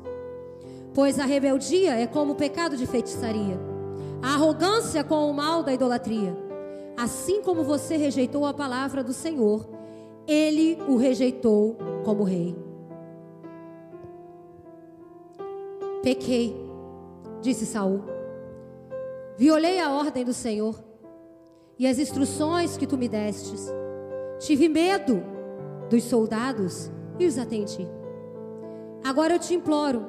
Pois 0.93 1.17
a 1.17 1.25
rebeldia 1.25 1.95
é 1.95 2.05
como 2.05 2.33
o 2.33 2.35
pecado 2.35 2.77
de 2.77 2.85
feitiçaria, 2.85 3.59
a 4.21 4.35
arrogância 4.35 5.03
com 5.03 5.27
o 5.27 5.33
mal 5.33 5.63
da 5.63 5.73
idolatria. 5.73 6.37
Assim 6.95 7.41
como 7.41 7.63
você 7.63 7.97
rejeitou 7.97 8.45
a 8.45 8.53
palavra 8.53 9.03
do 9.03 9.11
Senhor, 9.11 9.67
ele 10.27 10.77
o 10.87 10.97
rejeitou 10.97 11.75
como 12.03 12.23
rei. 12.23 12.55
Pequei, 16.05 16.55
disse 17.41 17.65
Saul. 17.65 18.03
Violei 19.35 19.79
a 19.79 19.89
ordem 19.89 20.23
do 20.23 20.33
Senhor 20.33 20.75
e 21.79 21.87
as 21.87 21.97
instruções 21.97 22.77
que 22.77 22.85
tu 22.85 22.95
me 22.95 23.09
destes. 23.09 23.73
Tive 24.37 24.69
medo 24.69 25.23
dos 25.89 26.03
soldados 26.03 26.91
e 27.17 27.25
os 27.25 27.39
atendi. 27.39 27.87
Agora 29.03 29.33
eu 29.33 29.39
te 29.39 29.55
imploro, 29.55 30.05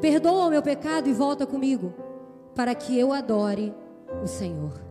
perdoa 0.00 0.46
o 0.46 0.50
meu 0.50 0.62
pecado 0.62 1.08
e 1.08 1.12
volta 1.12 1.44
comigo, 1.44 1.92
para 2.54 2.72
que 2.72 2.96
eu 2.96 3.12
adore 3.12 3.74
o 4.22 4.28
Senhor. 4.28 4.89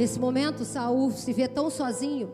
Nesse 0.00 0.18
momento, 0.18 0.64
Saul 0.64 1.10
se 1.10 1.30
vê 1.30 1.46
tão 1.46 1.68
sozinho 1.68 2.32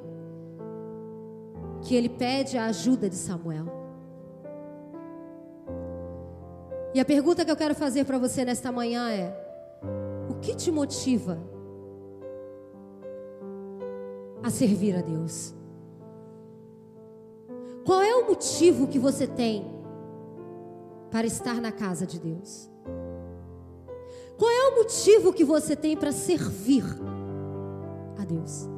que 1.83 1.97
ele 1.97 2.09
pede 2.09 2.57
a 2.57 2.67
ajuda 2.67 3.11
de 3.11 3.17
Samuel. 3.17 3.67
E 6.95 7.01
a 7.01 7.05
pergunta 7.05 7.45
que 7.45 7.51
eu 7.51 7.57
quero 7.57 7.75
fazer 7.75 8.05
para 8.05 8.19
você 8.19 8.45
nesta 8.45 8.71
manhã 8.71 9.11
é: 9.11 9.37
o 10.31 10.35
que 10.37 10.55
te 10.55 10.71
motiva 10.71 11.41
a 14.45 14.49
servir 14.49 14.95
a 14.95 15.01
Deus? 15.01 15.53
Qual 17.85 18.01
é 18.01 18.15
o 18.15 18.29
motivo 18.29 18.87
que 18.87 18.99
você 19.01 19.27
tem 19.27 19.67
para 21.11 21.27
estar 21.27 21.61
na 21.61 21.73
casa 21.73 22.07
de 22.07 22.21
Deus? 22.21 22.71
Qual 24.39 24.53
é 24.53 24.69
o 24.69 24.77
motivo 24.77 25.33
que 25.33 25.43
você 25.43 25.75
tem 25.75 25.97
para 25.97 26.13
servir? 26.13 26.85
A 28.19 28.25
Deus. 28.25 28.69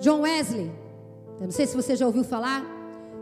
John 0.00 0.22
Wesley, 0.22 0.70
eu 1.38 1.44
não 1.44 1.52
sei 1.52 1.66
se 1.66 1.76
você 1.76 1.94
já 1.94 2.06
ouviu 2.06 2.24
falar, 2.24 2.64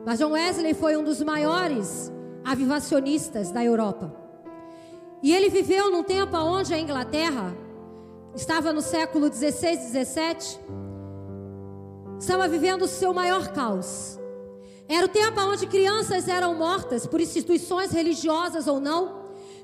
mas 0.04 0.18
John 0.18 0.32
Wesley 0.32 0.74
foi 0.74 0.96
um 0.96 1.04
dos 1.04 1.22
maiores 1.22 2.10
avivacionistas 2.44 3.50
da 3.50 3.62
Europa. 3.64 4.14
E 5.22 5.34
ele 5.34 5.50
viveu 5.50 5.90
num 5.90 6.02
tempo 6.02 6.36
onde 6.36 6.72
a 6.72 6.78
Inglaterra 6.78 7.54
estava 8.34 8.72
no 8.72 8.80
século 8.80 9.28
16, 9.28 9.78
17, 9.92 10.60
estava 12.18 12.48
vivendo 12.48 12.82
o 12.82 12.88
seu 12.88 13.12
maior 13.12 13.48
caos. 13.52 14.18
Era 14.88 15.06
o 15.06 15.08
tempo 15.08 15.40
onde 15.40 15.66
crianças 15.66 16.28
eram 16.28 16.54
mortas 16.54 17.06
por 17.06 17.20
instituições 17.20 17.92
religiosas 17.92 18.66
ou 18.66 18.80
não, 18.80 19.19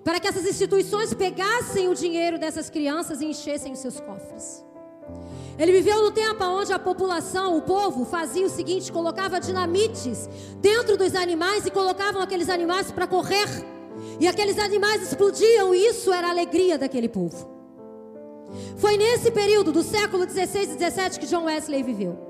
para 0.07 0.21
que 0.21 0.29
essas 0.29 0.47
instituições 0.47 1.13
pegassem 1.13 1.89
o 1.89 1.95
dinheiro 1.95 2.39
dessas 2.39 2.71
crianças 2.71 3.21
e 3.21 3.25
enchessem 3.25 3.73
os 3.73 3.81
seus 3.81 3.99
cofres. 3.99 4.65
Ele 5.59 5.73
viveu 5.73 6.01
no 6.01 6.13
tempo 6.13 6.45
onde 6.45 6.73
a 6.73 6.79
população, 6.79 7.57
o 7.57 7.63
povo, 7.63 8.05
fazia 8.05 8.47
o 8.47 8.49
seguinte: 8.49 8.93
colocava 8.93 9.41
dinamites 9.41 10.29
dentro 10.61 10.97
dos 10.97 11.13
animais 11.17 11.67
e 11.67 11.73
colocavam 11.73 12.23
aqueles 12.23 12.49
animais 12.49 12.93
para 12.93 13.09
correr. 13.09 13.49
E 14.21 14.29
aqueles 14.29 14.61
animais 14.61 15.03
explodiam, 15.03 15.75
e 15.75 15.89
isso 15.89 16.13
era 16.13 16.29
a 16.29 16.31
alegria 16.31 16.79
daquele 16.79 17.09
povo. 17.09 17.51
Foi 18.77 18.97
nesse 18.97 19.33
período 19.33 19.73
do 19.73 19.83
século 19.83 20.25
16 20.25 20.71
e 20.71 20.77
17 20.77 21.19
que 21.19 21.27
John 21.27 21.47
Wesley 21.47 21.83
viveu. 21.83 22.26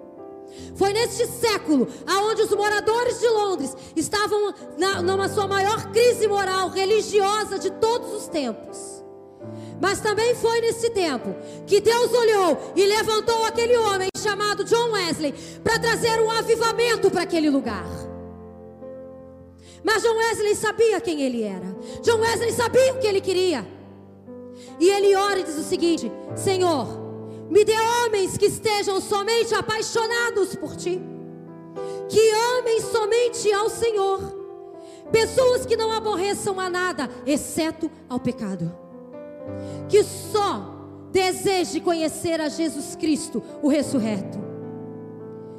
Foi 0.74 0.92
neste 0.92 1.26
século 1.26 1.88
aonde 2.06 2.42
os 2.42 2.50
moradores 2.50 3.20
de 3.20 3.28
Londres 3.28 3.76
estavam 3.94 4.54
na, 4.78 5.02
numa 5.02 5.28
sua 5.28 5.46
maior 5.46 5.90
crise 5.90 6.26
moral 6.26 6.68
religiosa 6.68 7.58
de 7.58 7.70
todos 7.72 8.12
os 8.12 8.28
tempos. 8.28 9.04
Mas 9.80 10.00
também 10.00 10.34
foi 10.34 10.60
nesse 10.60 10.90
tempo 10.90 11.34
que 11.66 11.80
Deus 11.80 12.12
olhou 12.12 12.72
e 12.74 12.86
levantou 12.86 13.44
aquele 13.44 13.76
homem 13.76 14.08
chamado 14.16 14.64
John 14.64 14.92
Wesley 14.92 15.34
para 15.62 15.78
trazer 15.78 16.20
um 16.20 16.30
avivamento 16.30 17.10
para 17.10 17.22
aquele 17.22 17.50
lugar. 17.50 17.86
Mas 19.84 20.02
John 20.02 20.16
Wesley 20.16 20.54
sabia 20.56 21.00
quem 21.00 21.22
ele 21.22 21.42
era. 21.42 21.76
John 22.02 22.18
Wesley 22.18 22.52
sabia 22.52 22.94
o 22.94 22.98
que 22.98 23.06
ele 23.06 23.20
queria. 23.20 23.66
E 24.80 24.88
ele 24.90 25.14
ora 25.14 25.38
e 25.38 25.44
diz 25.44 25.56
o 25.56 25.62
seguinte: 25.62 26.10
Senhor, 26.34 27.05
me 27.50 27.64
dê 27.64 27.74
homens 27.78 28.36
que 28.36 28.46
estejam 28.46 29.00
somente 29.00 29.54
apaixonados 29.54 30.54
por 30.56 30.76
ti, 30.76 31.00
que 32.08 32.30
amem 32.58 32.80
somente 32.80 33.52
ao 33.52 33.68
Senhor, 33.68 34.20
pessoas 35.12 35.64
que 35.64 35.76
não 35.76 35.92
aborreçam 35.92 36.58
a 36.58 36.68
nada, 36.68 37.08
exceto 37.24 37.90
ao 38.08 38.18
pecado, 38.18 38.72
que 39.88 40.02
só 40.02 40.74
deseje 41.12 41.80
conhecer 41.80 42.40
a 42.40 42.48
Jesus 42.48 42.96
Cristo, 42.96 43.42
o 43.62 43.68
ressurreto. 43.68 44.38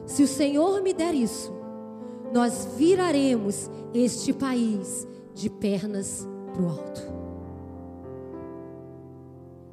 Se 0.05 0.23
o 0.23 0.27
Senhor 0.27 0.81
me 0.81 0.93
der 0.93 1.13
isso, 1.13 1.53
nós 2.33 2.67
viraremos 2.77 3.69
este 3.93 4.33
país 4.33 5.07
de 5.33 5.49
pernas 5.49 6.27
para 6.53 6.61
o 6.61 6.69
alto. 6.69 7.01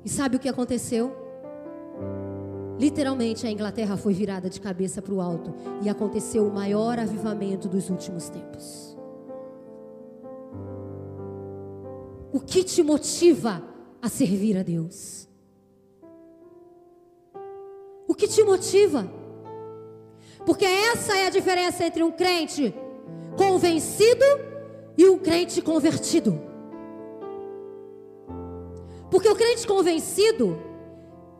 E 0.04 0.08
sabe 0.08 0.36
o 0.36 0.38
que 0.38 0.48
aconteceu? 0.48 1.23
Literalmente 2.78 3.46
a 3.46 3.50
Inglaterra 3.50 3.96
foi 3.96 4.12
virada 4.12 4.50
de 4.50 4.60
cabeça 4.60 5.00
para 5.00 5.14
o 5.14 5.20
alto 5.20 5.54
e 5.82 5.88
aconteceu 5.88 6.46
o 6.46 6.52
maior 6.52 6.98
avivamento 6.98 7.68
dos 7.68 7.88
últimos 7.88 8.28
tempos. 8.28 8.96
O 12.32 12.40
que 12.40 12.64
te 12.64 12.82
motiva 12.82 13.62
a 14.02 14.08
servir 14.08 14.56
a 14.58 14.62
Deus? 14.62 15.28
O 18.08 18.14
que 18.14 18.26
te 18.26 18.42
motiva? 18.42 19.08
Porque 20.44 20.64
essa 20.64 21.16
é 21.16 21.26
a 21.26 21.30
diferença 21.30 21.84
entre 21.84 22.02
um 22.02 22.10
crente 22.10 22.74
convencido 23.36 24.24
e 24.98 25.08
um 25.08 25.18
crente 25.18 25.62
convertido. 25.62 26.40
Porque 29.10 29.28
o 29.28 29.36
crente 29.36 29.64
convencido, 29.64 30.58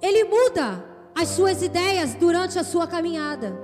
ele 0.01 0.23
muda 0.25 0.93
as 1.14 1.29
suas 1.29 1.62
ideias 1.62 2.14
durante 2.14 2.59
a 2.59 2.64
sua 2.64 2.87
caminhada. 2.87 3.57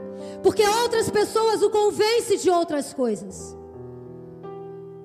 Porque 0.42 0.62
outras 0.62 1.10
pessoas 1.10 1.62
o 1.62 1.70
convencem 1.70 2.38
de 2.38 2.48
outras 2.50 2.94
coisas. 2.94 3.56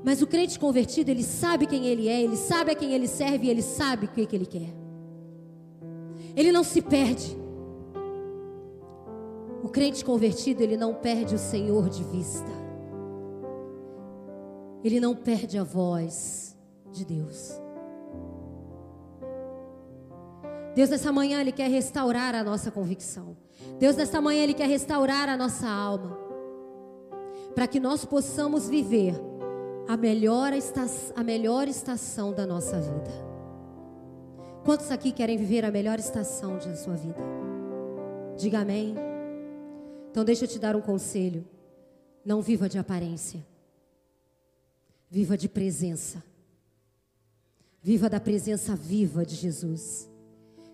Mas 0.04 0.22
o 0.22 0.28
crente 0.28 0.60
convertido, 0.60 1.10
ele 1.10 1.24
sabe 1.24 1.66
quem 1.66 1.88
ele 1.88 2.08
é, 2.08 2.22
ele 2.22 2.38
sabe 2.38 2.72
a 2.72 2.76
quem 2.76 2.94
ele 2.94 3.08
serve 3.08 3.48
e 3.48 3.50
ele 3.50 3.64
sabe 3.64 4.06
o 4.06 4.10
que, 4.10 4.26
que 4.26 4.36
ele 4.36 4.46
quer. 4.46 4.74
Ele 6.36 6.52
não 6.52 6.64
se 6.64 6.82
perde. 6.82 7.36
O 9.64 9.70
crente 9.70 10.06
convertido, 10.06 10.62
ele 10.62 10.78
não 10.78 10.94
perde 10.94 11.34
o 11.34 11.40
Senhor 11.40 11.90
de 11.90 12.04
vista. 12.04 12.52
Ele 14.84 15.00
não 15.00 15.16
perde 15.16 15.58
a 15.58 15.64
voz 15.64 16.56
de 16.92 17.04
Deus. 17.04 17.65
Deus, 20.76 20.90
nessa 20.90 21.10
manhã, 21.10 21.40
Ele 21.40 21.54
quer 21.54 21.70
restaurar 21.70 22.36
a 22.36 22.44
nossa 22.44 22.70
convicção. 22.70 23.38
Deus, 23.80 23.96
nessa 23.96 24.20
manhã, 24.20 24.44
Ele 24.44 24.54
quer 24.54 24.68
restaurar 24.68 25.30
a 25.30 25.38
nossa 25.38 25.68
alma. 25.68 26.20
Para 27.56 27.66
que 27.66 27.80
nós 27.80 28.04
possamos 28.04 28.68
viver 28.68 29.16
a 29.88 29.96
melhor, 29.96 30.52
a 31.16 31.24
melhor 31.24 31.70
estação 31.70 32.34
da 32.34 32.46
nossa 32.46 32.78
vida. 32.78 33.12
Quantos 34.66 34.92
aqui 34.92 35.14
querem 35.14 35.38
viver 35.38 35.64
a 35.64 35.72
melhor 35.72 35.98
estação 35.98 36.58
da 36.58 36.76
sua 36.76 36.96
vida? 36.96 37.22
Diga 38.38 38.60
amém. 38.60 38.96
Então, 40.12 40.26
deixa 40.26 40.44
eu 40.44 40.50
te 40.50 40.60
dar 40.60 40.76
um 40.76 40.82
conselho. 40.82 41.48
Não 42.26 42.42
viva 42.42 42.68
de 42.68 42.78
aparência. 42.78 43.46
Viva 45.10 45.38
de 45.38 45.48
presença. 45.48 46.22
Viva 47.82 48.10
da 48.10 48.20
presença 48.20 48.76
viva 48.76 49.26
de 49.26 49.36
Jesus. 49.36 50.10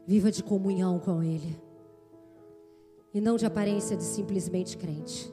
Viva 0.06 0.32
de 0.32 0.44
comunhão 0.44 1.00
com 1.00 1.24
Ele. 1.24 1.60
E 3.14 3.22
não 3.22 3.36
de 3.36 3.46
aparência 3.46 3.96
de 3.96 4.04
simplesmente 4.04 4.78
crente. 4.78 5.32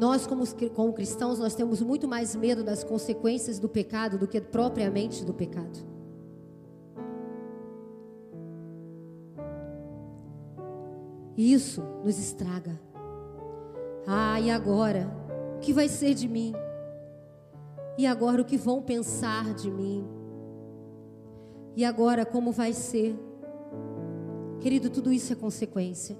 Nós, 0.00 0.26
como, 0.26 0.92
cristãos, 0.94 1.38
nós 1.38 1.54
temos 1.54 1.82
muito 1.82 2.08
mais 2.08 2.34
medo 2.34 2.64
das 2.64 2.82
consequências 2.82 3.58
do 3.58 3.68
pecado 3.68 4.16
do 4.16 4.26
que 4.26 4.40
propriamente 4.40 5.22
do 5.24 5.34
pecado. 5.34 5.78
E 11.36 11.52
isso 11.52 11.82
nos 12.02 12.18
estraga. 12.18 12.80
Ah, 14.06 14.40
e 14.40 14.50
agora? 14.50 15.10
O 15.56 15.58
que 15.60 15.72
vai 15.72 15.88
ser 15.88 16.14
de 16.14 16.26
mim? 16.26 16.54
E 17.98 18.06
agora 18.06 18.40
o 18.42 18.44
que 18.44 18.56
vão 18.56 18.80
pensar 18.82 19.54
de 19.54 19.70
mim? 19.70 20.06
E 21.76 21.84
agora 21.84 22.24
como 22.24 22.52
vai 22.52 22.72
ser? 22.72 23.18
Querido, 24.60 24.90
tudo 24.90 25.12
isso 25.12 25.32
é 25.32 25.36
consequência. 25.36 26.18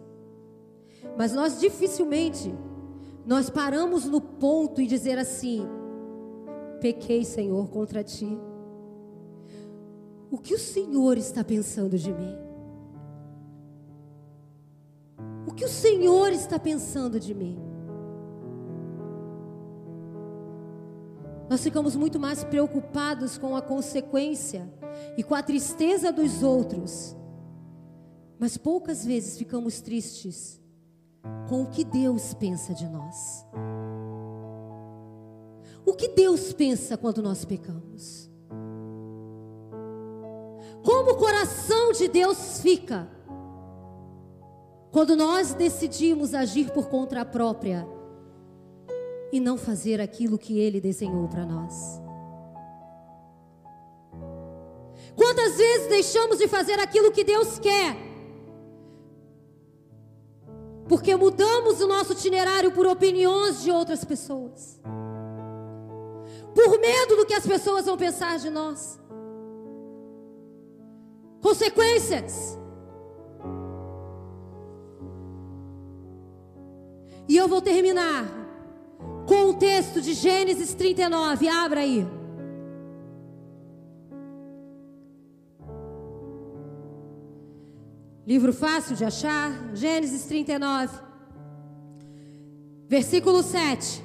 Mas 1.17 1.33
nós 1.33 1.61
dificilmente 1.61 2.53
nós 3.27 3.51
paramos 3.51 4.07
no 4.07 4.21
ponto 4.21 4.81
e 4.81 4.87
dizer 4.87 5.19
assim: 5.19 5.67
pequei, 6.81 7.25
Senhor, 7.25 7.69
contra 7.69 8.03
ti. 8.03 8.39
O 10.31 10.39
que 10.39 10.55
o 10.55 10.59
Senhor 10.59 11.19
está 11.19 11.43
pensando 11.43 11.99
de 11.99 12.13
mim? 12.13 12.37
O 15.47 15.53
que 15.53 15.65
o 15.65 15.69
Senhor 15.69 16.33
está 16.33 16.59
pensando 16.59 17.19
de 17.19 17.35
mim? 17.35 17.59
Nós 21.51 21.65
ficamos 21.65 21.97
muito 21.97 22.21
mais 22.21 22.45
preocupados 22.45 23.37
com 23.37 23.57
a 23.57 23.61
consequência 23.61 24.73
e 25.17 25.25
com 25.25 25.35
a 25.35 25.43
tristeza 25.43 26.13
dos 26.13 26.45
outros. 26.45 27.17
Mas 28.39 28.57
poucas 28.57 29.05
vezes 29.05 29.37
ficamos 29.37 29.81
tristes 29.81 30.63
com 31.49 31.63
o 31.63 31.67
que 31.67 31.83
Deus 31.83 32.33
pensa 32.35 32.73
de 32.73 32.89
nós. 32.89 33.45
O 35.85 35.93
que 35.93 36.07
Deus 36.07 36.53
pensa 36.53 36.97
quando 36.97 37.21
nós 37.21 37.45
pecamos? 37.45 38.31
Como 40.85 41.11
o 41.11 41.17
coração 41.17 41.91
de 41.91 42.07
Deus 42.07 42.61
fica 42.61 43.11
quando 44.93 45.17
nós 45.17 45.53
decidimos 45.53 46.33
agir 46.33 46.71
por 46.71 46.87
conta 46.89 47.25
própria? 47.25 48.00
E 49.33 49.41
não 49.41 49.57
fazer 49.57 50.01
aquilo 50.01 50.39
que 50.39 50.59
Ele 50.59 50.81
desenhou 50.81 51.29
para 51.29 51.45
nós. 51.45 52.01
Quantas 55.17 55.57
vezes 55.57 55.89
deixamos 55.89 56.39
de 56.39 56.49
fazer 56.49 56.79
aquilo 56.81 57.13
que 57.13 57.23
Deus 57.23 57.59
quer? 57.59 57.97
Porque 60.89 61.15
mudamos 61.15 61.81
o 61.81 61.87
nosso 61.87 62.13
itinerário 62.13 62.73
por 62.73 62.87
opiniões 62.87 63.63
de 63.63 63.71
outras 63.71 64.05
pessoas. 64.05 64.81
Por 66.55 66.81
medo 66.81 67.17
do 67.17 67.27
que 67.27 67.35
as 67.35 67.47
pessoas 67.47 67.87
vão 67.87 67.97
pensar 67.97 68.39
de 68.39 68.51
nós. 68.51 68.99
Consequências. 71.41 72.59
E 77.29 77.37
eu 77.37 77.47
vou 77.47 77.63
terminar 77.63 78.41
com 79.31 79.51
o 79.51 79.55
texto 79.55 80.03
de 80.03 80.13
Gênesis 80.13 80.75
39. 80.75 81.49
Abra 81.49 81.83
aí. 81.83 82.05
Livro 88.27 88.53
fácil 88.53 88.97
de 88.97 89.05
achar, 89.05 89.53
Gênesis 89.73 90.25
39, 90.25 90.93
versículo 92.89 93.41
7. 93.45 94.05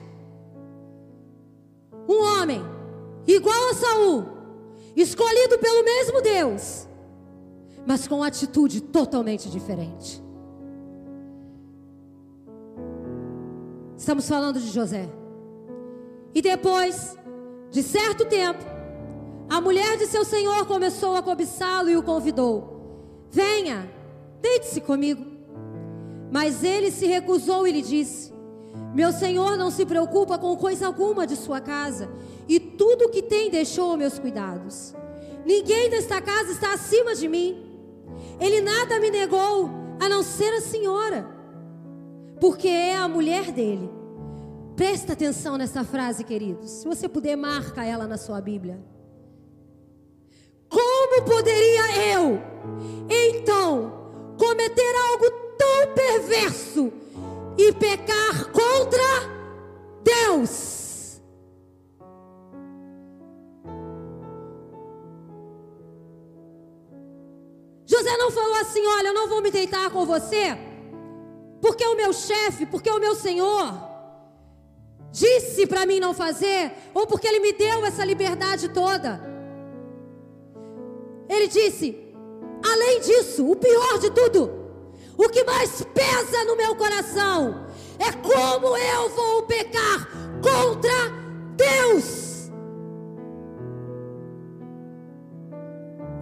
igual 3.27 3.69
a 3.71 3.73
Saul, 3.73 4.25
escolhido 4.95 5.57
pelo 5.57 5.83
mesmo 5.83 6.21
Deus, 6.21 6.87
mas 7.85 8.07
com 8.07 8.21
atitude 8.21 8.79
totalmente 8.81 9.49
diferente. 9.49 10.24
Estamos 14.05 14.29
falando 14.29 14.59
de 14.59 14.69
José. 14.69 15.09
E 16.31 16.39
depois 16.39 17.17
de 17.71 17.81
certo 17.81 18.23
tempo, 18.25 18.63
a 19.49 19.59
mulher 19.59 19.97
de 19.97 20.05
seu 20.05 20.23
senhor 20.23 20.67
começou 20.67 21.15
a 21.15 21.23
cobiçá-lo 21.23 21.89
e 21.89 21.97
o 21.97 22.03
convidou: 22.03 23.25
Venha, 23.31 23.89
deite-se 24.39 24.79
comigo. 24.79 25.25
Mas 26.31 26.63
ele 26.63 26.91
se 26.91 27.07
recusou 27.07 27.67
e 27.67 27.71
lhe 27.71 27.81
disse: 27.81 28.31
Meu 28.93 29.11
senhor 29.11 29.57
não 29.57 29.71
se 29.71 29.87
preocupa 29.87 30.37
com 30.37 30.55
coisa 30.55 30.85
alguma 30.85 31.25
de 31.25 31.35
sua 31.35 31.59
casa, 31.59 32.07
e 32.47 32.59
tudo 32.59 33.05
o 33.05 33.09
que 33.09 33.23
tem 33.23 33.49
deixou 33.49 33.93
a 33.93 33.97
meus 33.97 34.19
cuidados. 34.19 34.93
Ninguém 35.43 35.89
desta 35.89 36.21
casa 36.21 36.51
está 36.51 36.75
acima 36.75 37.15
de 37.15 37.27
mim. 37.27 37.59
Ele 38.39 38.61
nada 38.61 38.99
me 38.99 39.09
negou, 39.09 39.67
a 39.99 40.07
não 40.07 40.21
ser 40.21 40.53
a 40.53 40.61
senhora, 40.61 41.27
porque 42.39 42.67
é 42.67 42.95
a 42.95 43.07
mulher 43.07 43.51
dele. 43.51 43.94
Presta 44.75 45.13
atenção 45.13 45.57
nessa 45.57 45.85
frase, 45.85 46.23
queridos. 46.23 46.69
Se 46.69 46.87
você 46.87 47.07
puder, 47.07 47.37
marca 47.37 47.85
ela 47.85 48.05
na 48.05 48.17
sua 48.17 48.41
Bíblia. 48.41 48.77
Como 50.67 51.23
poderia 51.23 52.13
eu, 52.13 52.41
então, 53.09 54.35
cometer 54.37 54.93
algo 55.11 55.31
tão 55.57 55.93
perverso 55.93 56.91
e 57.57 57.71
pecar 57.71 58.51
contra 58.51 59.01
Deus? 60.03 61.21
José 67.85 68.17
não 68.17 68.29
falou 68.29 68.55
assim: 68.55 68.85
Olha, 68.85 69.07
eu 69.07 69.13
não 69.13 69.29
vou 69.29 69.41
me 69.41 69.51
deitar 69.51 69.89
com 69.89 70.05
você, 70.05 70.57
porque 71.61 71.85
o 71.85 71.95
meu 71.95 72.11
chefe, 72.11 72.65
porque 72.65 72.89
o 72.91 72.99
meu 72.99 73.15
senhor 73.15 73.94
disse 75.15 75.65
para 75.65 75.85
mim 75.85 75.99
não 75.99 76.13
fazer, 76.13 76.73
ou 76.93 77.07
porque 77.07 77.25
Ele 77.25 77.39
me 77.39 77.53
deu 77.53 77.85
essa 77.85 78.03
liberdade 78.03 78.67
toda. 78.69 79.21
Ele 81.29 81.47
disse: 81.47 82.13
além 82.63 82.99
disso, 82.99 83.49
o 83.49 83.55
pior 83.55 83.97
de 83.97 84.11
tudo, 84.11 84.51
o 85.17 85.29
que 85.29 85.43
mais 85.45 85.81
pesa 85.93 86.43
no 86.43 86.57
meu 86.57 86.75
coração 86.75 87.65
é 87.97 88.11
como 88.11 88.75
eu 88.75 89.09
vou 89.09 89.43
pecar 89.43 90.05
contra 90.41 90.91
Deus. 91.55 92.51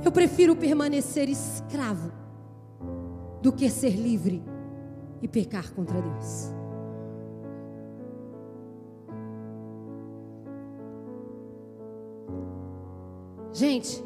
Eu 0.06 0.12
prefiro 0.12 0.56
permanecer 0.56 1.30
escravo 1.30 2.12
do 3.42 3.52
que 3.52 3.70
ser 3.70 3.96
livre 3.96 4.44
e 5.22 5.28
pecar 5.28 5.74
contra 5.74 6.00
Deus. 6.00 6.63
Gente, 13.54 14.04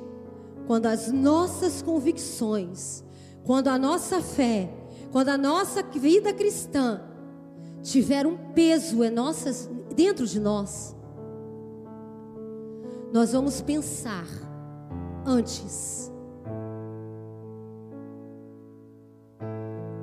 quando 0.67 0.87
as 0.87 1.09
nossas 1.09 1.81
convicções, 1.81 3.03
quando 3.45 3.69
a 3.69 3.77
nossa 3.77 4.21
fé, 4.21 4.69
quando 5.11 5.29
a 5.29 5.37
nossa 5.37 5.81
vida 5.81 6.33
cristã 6.33 7.01
tiver 7.81 8.27
um 8.27 8.35
peso 8.53 9.01
em 9.05 9.09
nossas, 9.09 9.69
dentro 9.95 10.27
de 10.27 10.37
nós, 10.37 10.93
nós 13.13 13.31
vamos 13.31 13.61
pensar 13.61 14.27
antes 15.25 16.11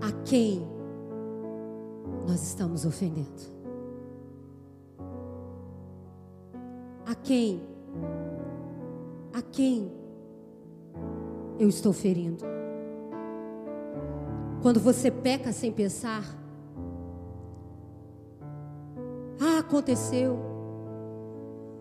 a 0.01 0.11
quem 0.24 0.66
nós 2.26 2.42
estamos 2.42 2.86
ofendendo. 2.86 3.53
A 7.07 7.14
quem 7.14 7.61
a 9.35 9.43
quem 9.43 9.91
eu 11.59 11.68
estou 11.68 11.93
ferindo. 11.93 12.45
Quando 14.62 14.78
você 14.78 15.11
peca 15.11 15.53
sem 15.53 15.72
pensar, 15.72 16.24
ah, 19.41 19.59
aconteceu, 19.59 20.39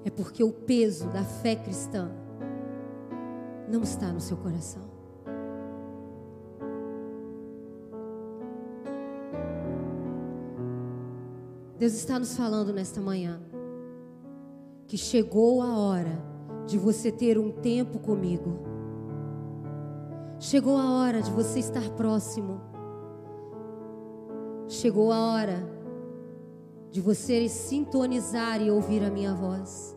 é 0.04 0.10
porque 0.10 0.43
o 0.43 0.51
peso 0.51 1.08
da 1.10 1.24
fé 1.24 1.56
cristã 1.56 2.12
não 3.70 3.84
está 3.84 4.12
no 4.12 4.20
seu 4.20 4.36
coração. 4.36 4.91
Deus 11.78 11.93
está 11.93 12.18
nos 12.18 12.36
falando 12.36 12.74
nesta 12.74 12.99
manhã 12.99 13.41
que 14.88 14.97
chegou 14.97 15.62
a 15.62 15.78
hora 15.78 16.32
de 16.66 16.78
você 16.78 17.11
ter 17.11 17.38
um 17.38 17.51
tempo 17.51 17.99
comigo. 17.99 18.59
Chegou 20.39 20.78
a 20.78 20.91
hora 20.91 21.22
de 21.22 21.32
você 21.32 21.59
estar 21.59 21.89
próximo. 21.91 22.61
Chegou 24.68 25.11
a 25.11 25.20
hora 25.20 25.74
de 26.91 27.01
você 27.01 27.47
sintonizar 27.47 28.61
e 28.61 28.70
ouvir 28.70 29.03
a 29.03 29.09
minha 29.09 29.34
voz. 29.34 29.95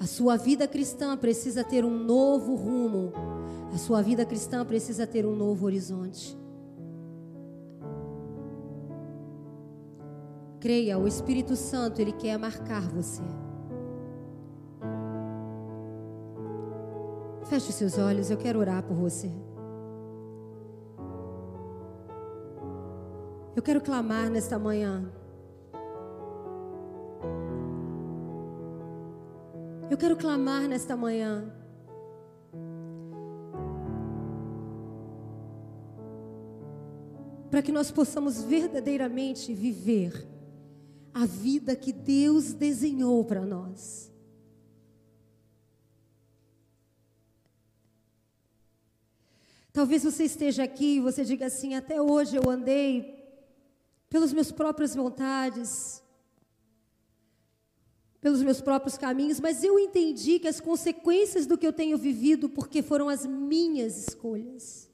A 0.00 0.06
sua 0.06 0.36
vida 0.36 0.66
cristã 0.66 1.16
precisa 1.16 1.64
ter 1.64 1.84
um 1.84 1.98
novo 1.98 2.54
rumo. 2.54 3.12
A 3.72 3.78
sua 3.78 4.02
vida 4.02 4.24
cristã 4.24 4.64
precisa 4.64 5.06
ter 5.06 5.26
um 5.26 5.34
novo 5.34 5.66
horizonte. 5.66 6.38
Creia, 10.60 10.98
o 10.98 11.06
Espírito 11.06 11.56
Santo, 11.56 12.00
ele 12.00 12.12
quer 12.12 12.38
marcar 12.38 12.88
você. 12.88 13.22
Feche 17.44 17.68
os 17.68 17.74
seus 17.74 17.98
olhos, 17.98 18.30
eu 18.30 18.38
quero 18.38 18.58
orar 18.58 18.82
por 18.82 18.96
você. 18.96 19.30
Eu 23.54 23.62
quero 23.62 23.80
clamar 23.80 24.30
nesta 24.30 24.58
manhã. 24.58 25.12
Eu 29.90 29.98
quero 29.98 30.16
clamar 30.16 30.66
nesta 30.66 30.96
manhã. 30.96 31.52
Para 37.50 37.62
que 37.62 37.70
nós 37.70 37.92
possamos 37.92 38.42
verdadeiramente 38.42 39.54
viver 39.54 40.26
a 41.12 41.26
vida 41.26 41.76
que 41.76 41.92
Deus 41.92 42.52
desenhou 42.52 43.24
para 43.24 43.42
nós. 43.42 44.13
Talvez 49.74 50.04
você 50.04 50.22
esteja 50.22 50.62
aqui 50.62 50.96
e 50.96 51.00
você 51.00 51.24
diga 51.24 51.46
assim: 51.46 51.74
até 51.74 52.00
hoje 52.00 52.36
eu 52.36 52.48
andei 52.48 53.12
pelas 54.08 54.32
minhas 54.32 54.52
próprias 54.52 54.94
vontades, 54.94 56.00
pelos 58.20 58.40
meus 58.40 58.60
próprios 58.60 58.96
caminhos, 58.96 59.40
mas 59.40 59.64
eu 59.64 59.76
entendi 59.76 60.38
que 60.38 60.46
as 60.46 60.60
consequências 60.60 61.44
do 61.44 61.58
que 61.58 61.66
eu 61.66 61.72
tenho 61.72 61.98
vivido, 61.98 62.48
porque 62.48 62.82
foram 62.82 63.08
as 63.08 63.26
minhas 63.26 63.96
escolhas. 63.96 64.88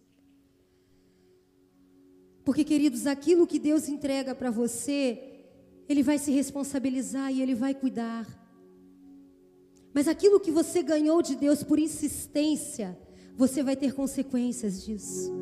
Porque, 2.42 2.64
queridos, 2.64 3.06
aquilo 3.06 3.46
que 3.46 3.58
Deus 3.58 3.86
entrega 3.86 4.34
para 4.34 4.50
você, 4.50 5.42
Ele 5.86 6.02
vai 6.02 6.16
se 6.16 6.30
responsabilizar 6.30 7.30
e 7.30 7.42
Ele 7.42 7.54
vai 7.54 7.74
cuidar. 7.74 8.26
Mas 9.92 10.08
aquilo 10.08 10.40
que 10.40 10.50
você 10.50 10.82
ganhou 10.82 11.20
de 11.20 11.36
Deus 11.36 11.62
por 11.62 11.78
insistência, 11.78 12.98
você 13.36 13.62
vai 13.62 13.76
ter 13.76 13.94
consequências 13.94 14.84
disso. 14.84 15.32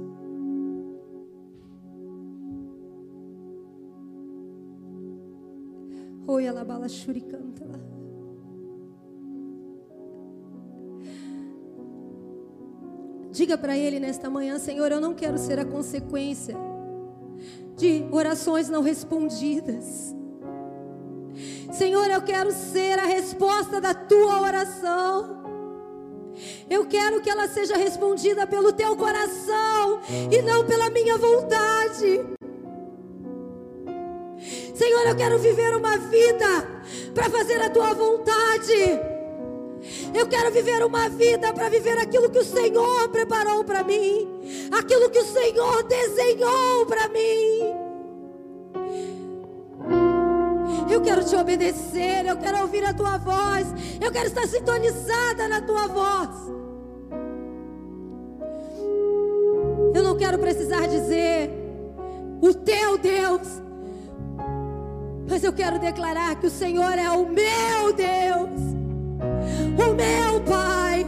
Oi, 6.26 6.47
alabala 6.47 6.89
shuricanta 6.89 7.64
lá. 7.64 7.78
Diga 13.30 13.57
para 13.57 13.76
ele 13.76 13.99
nesta 13.99 14.28
manhã, 14.28 14.59
Senhor, 14.59 14.91
eu 14.91 15.01
não 15.01 15.14
quero 15.14 15.39
ser 15.39 15.59
a 15.59 15.64
consequência 15.64 16.57
de 17.76 18.05
orações 18.11 18.68
não 18.68 18.82
respondidas. 18.82 20.14
Senhor, 21.72 22.11
eu 22.11 22.20
quero 22.22 22.51
ser 22.51 22.99
a 22.99 23.07
resposta 23.07 23.80
da 23.80 23.95
tua 23.95 24.41
oração. 24.41 25.38
Eu 26.68 26.86
quero 26.86 27.20
que 27.20 27.30
ela 27.30 27.49
seja 27.49 27.76
respondida 27.76 28.47
pelo 28.47 28.72
teu 28.72 28.97
coração 28.97 30.01
e 30.30 30.43
não 30.43 30.64
pela 30.64 30.91
minha 30.91 31.16
vontade. 31.16 32.20
Senhor, 34.74 35.07
eu 35.09 35.16
quero 35.16 35.39
viver 35.39 35.74
uma 35.74 35.97
vida 35.97 36.82
para 37.14 37.28
fazer 37.28 37.61
a 37.61 37.70
tua 37.70 37.93
vontade. 37.95 39.01
Eu 40.14 40.26
quero 40.26 40.51
viver 40.51 40.84
uma 40.84 41.09
vida 41.09 41.53
para 41.53 41.68
viver 41.68 41.99
aquilo 41.99 42.30
que 42.30 42.39
o 42.39 42.45
Senhor 42.45 43.09
preparou 43.09 43.64
para 43.64 43.82
mim, 43.82 44.28
aquilo 44.72 45.11
que 45.11 45.18
o 45.18 45.24
Senhor 45.24 45.82
desenhou 45.84 46.86
para 46.86 47.09
mim. 47.09 47.28
Quero 51.09 51.24
te 51.24 51.36
obedecer, 51.36 52.26
eu 52.26 52.36
quero 52.36 52.61
ouvir 52.61 52.84
a 52.84 52.92
tua 52.92 53.16
voz, 53.16 53.66
eu 53.98 54.12
quero 54.12 54.26
estar 54.26 54.46
sintonizada 54.46 55.48
na 55.48 55.62
tua 55.62 55.86
voz. 55.86 56.28
Eu 59.94 60.02
não 60.02 60.18
quero 60.18 60.38
precisar 60.38 60.86
dizer 60.86 61.50
o 62.42 62.52
teu 62.52 62.98
Deus, 62.98 63.48
mas 65.26 65.42
eu 65.42 65.52
quero 65.52 65.78
declarar 65.78 66.36
que 66.36 66.46
o 66.46 66.50
Senhor 66.50 66.98
é 66.98 67.11
o 67.11 67.26
meu 67.26 67.92
Deus, 67.94 68.61
o 69.78 69.94
meu 69.94 70.40
Pai. 70.46 71.06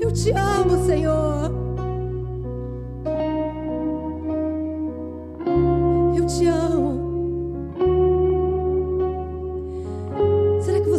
Eu 0.00 0.10
te 0.10 0.30
amo, 0.30 0.86
Senhor. 0.86 1.41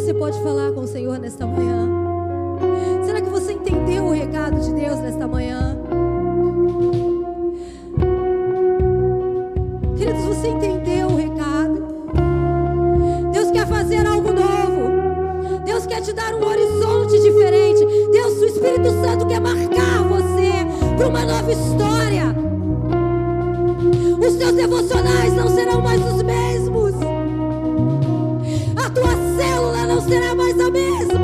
Você 0.04 0.12
pode 0.12 0.38
falar 0.42 0.70
com 0.72 0.82
o 0.82 0.86
Senhor 0.86 1.18
nesta 1.18 1.46
manhã? 1.46 1.88
Será 3.06 3.22
que 3.22 3.30
você 3.30 3.54
entendeu 3.54 4.04
o 4.04 4.12
recado 4.12 4.60
de 4.60 4.70
Deus 4.74 5.00
nesta 5.00 5.26
manhã? 5.26 5.78
Queridos, 9.96 10.24
você 10.24 10.48
entendeu 10.48 11.08
o 11.08 11.16
recado? 11.16 11.86
Deus 13.32 13.50
quer 13.50 13.66
fazer 13.66 14.06
algo 14.06 14.28
novo. 14.30 15.64
Deus 15.64 15.86
quer 15.86 16.02
te 16.02 16.12
dar 16.12 16.34
um 16.34 16.46
horizonte 16.46 17.22
diferente. 17.22 17.86
Deus, 18.12 18.38
o 18.40 18.44
Espírito 18.44 18.90
Santo 19.02 19.26
quer 19.26 19.40
marcar 19.40 20.02
você 20.06 20.50
para 20.98 21.08
uma 21.08 21.24
nova 21.24 21.50
história. 21.50 22.36
Os 24.20 24.34
seus 24.34 24.52
devocionais 24.52 25.32
não 25.32 25.48
serão 25.48 25.80
mais 25.80 26.04
os 26.12 26.22
mesmos. 26.22 26.83
será 30.04 30.34
mais 30.34 30.58
a 30.60 30.70
mesma. 30.70 31.23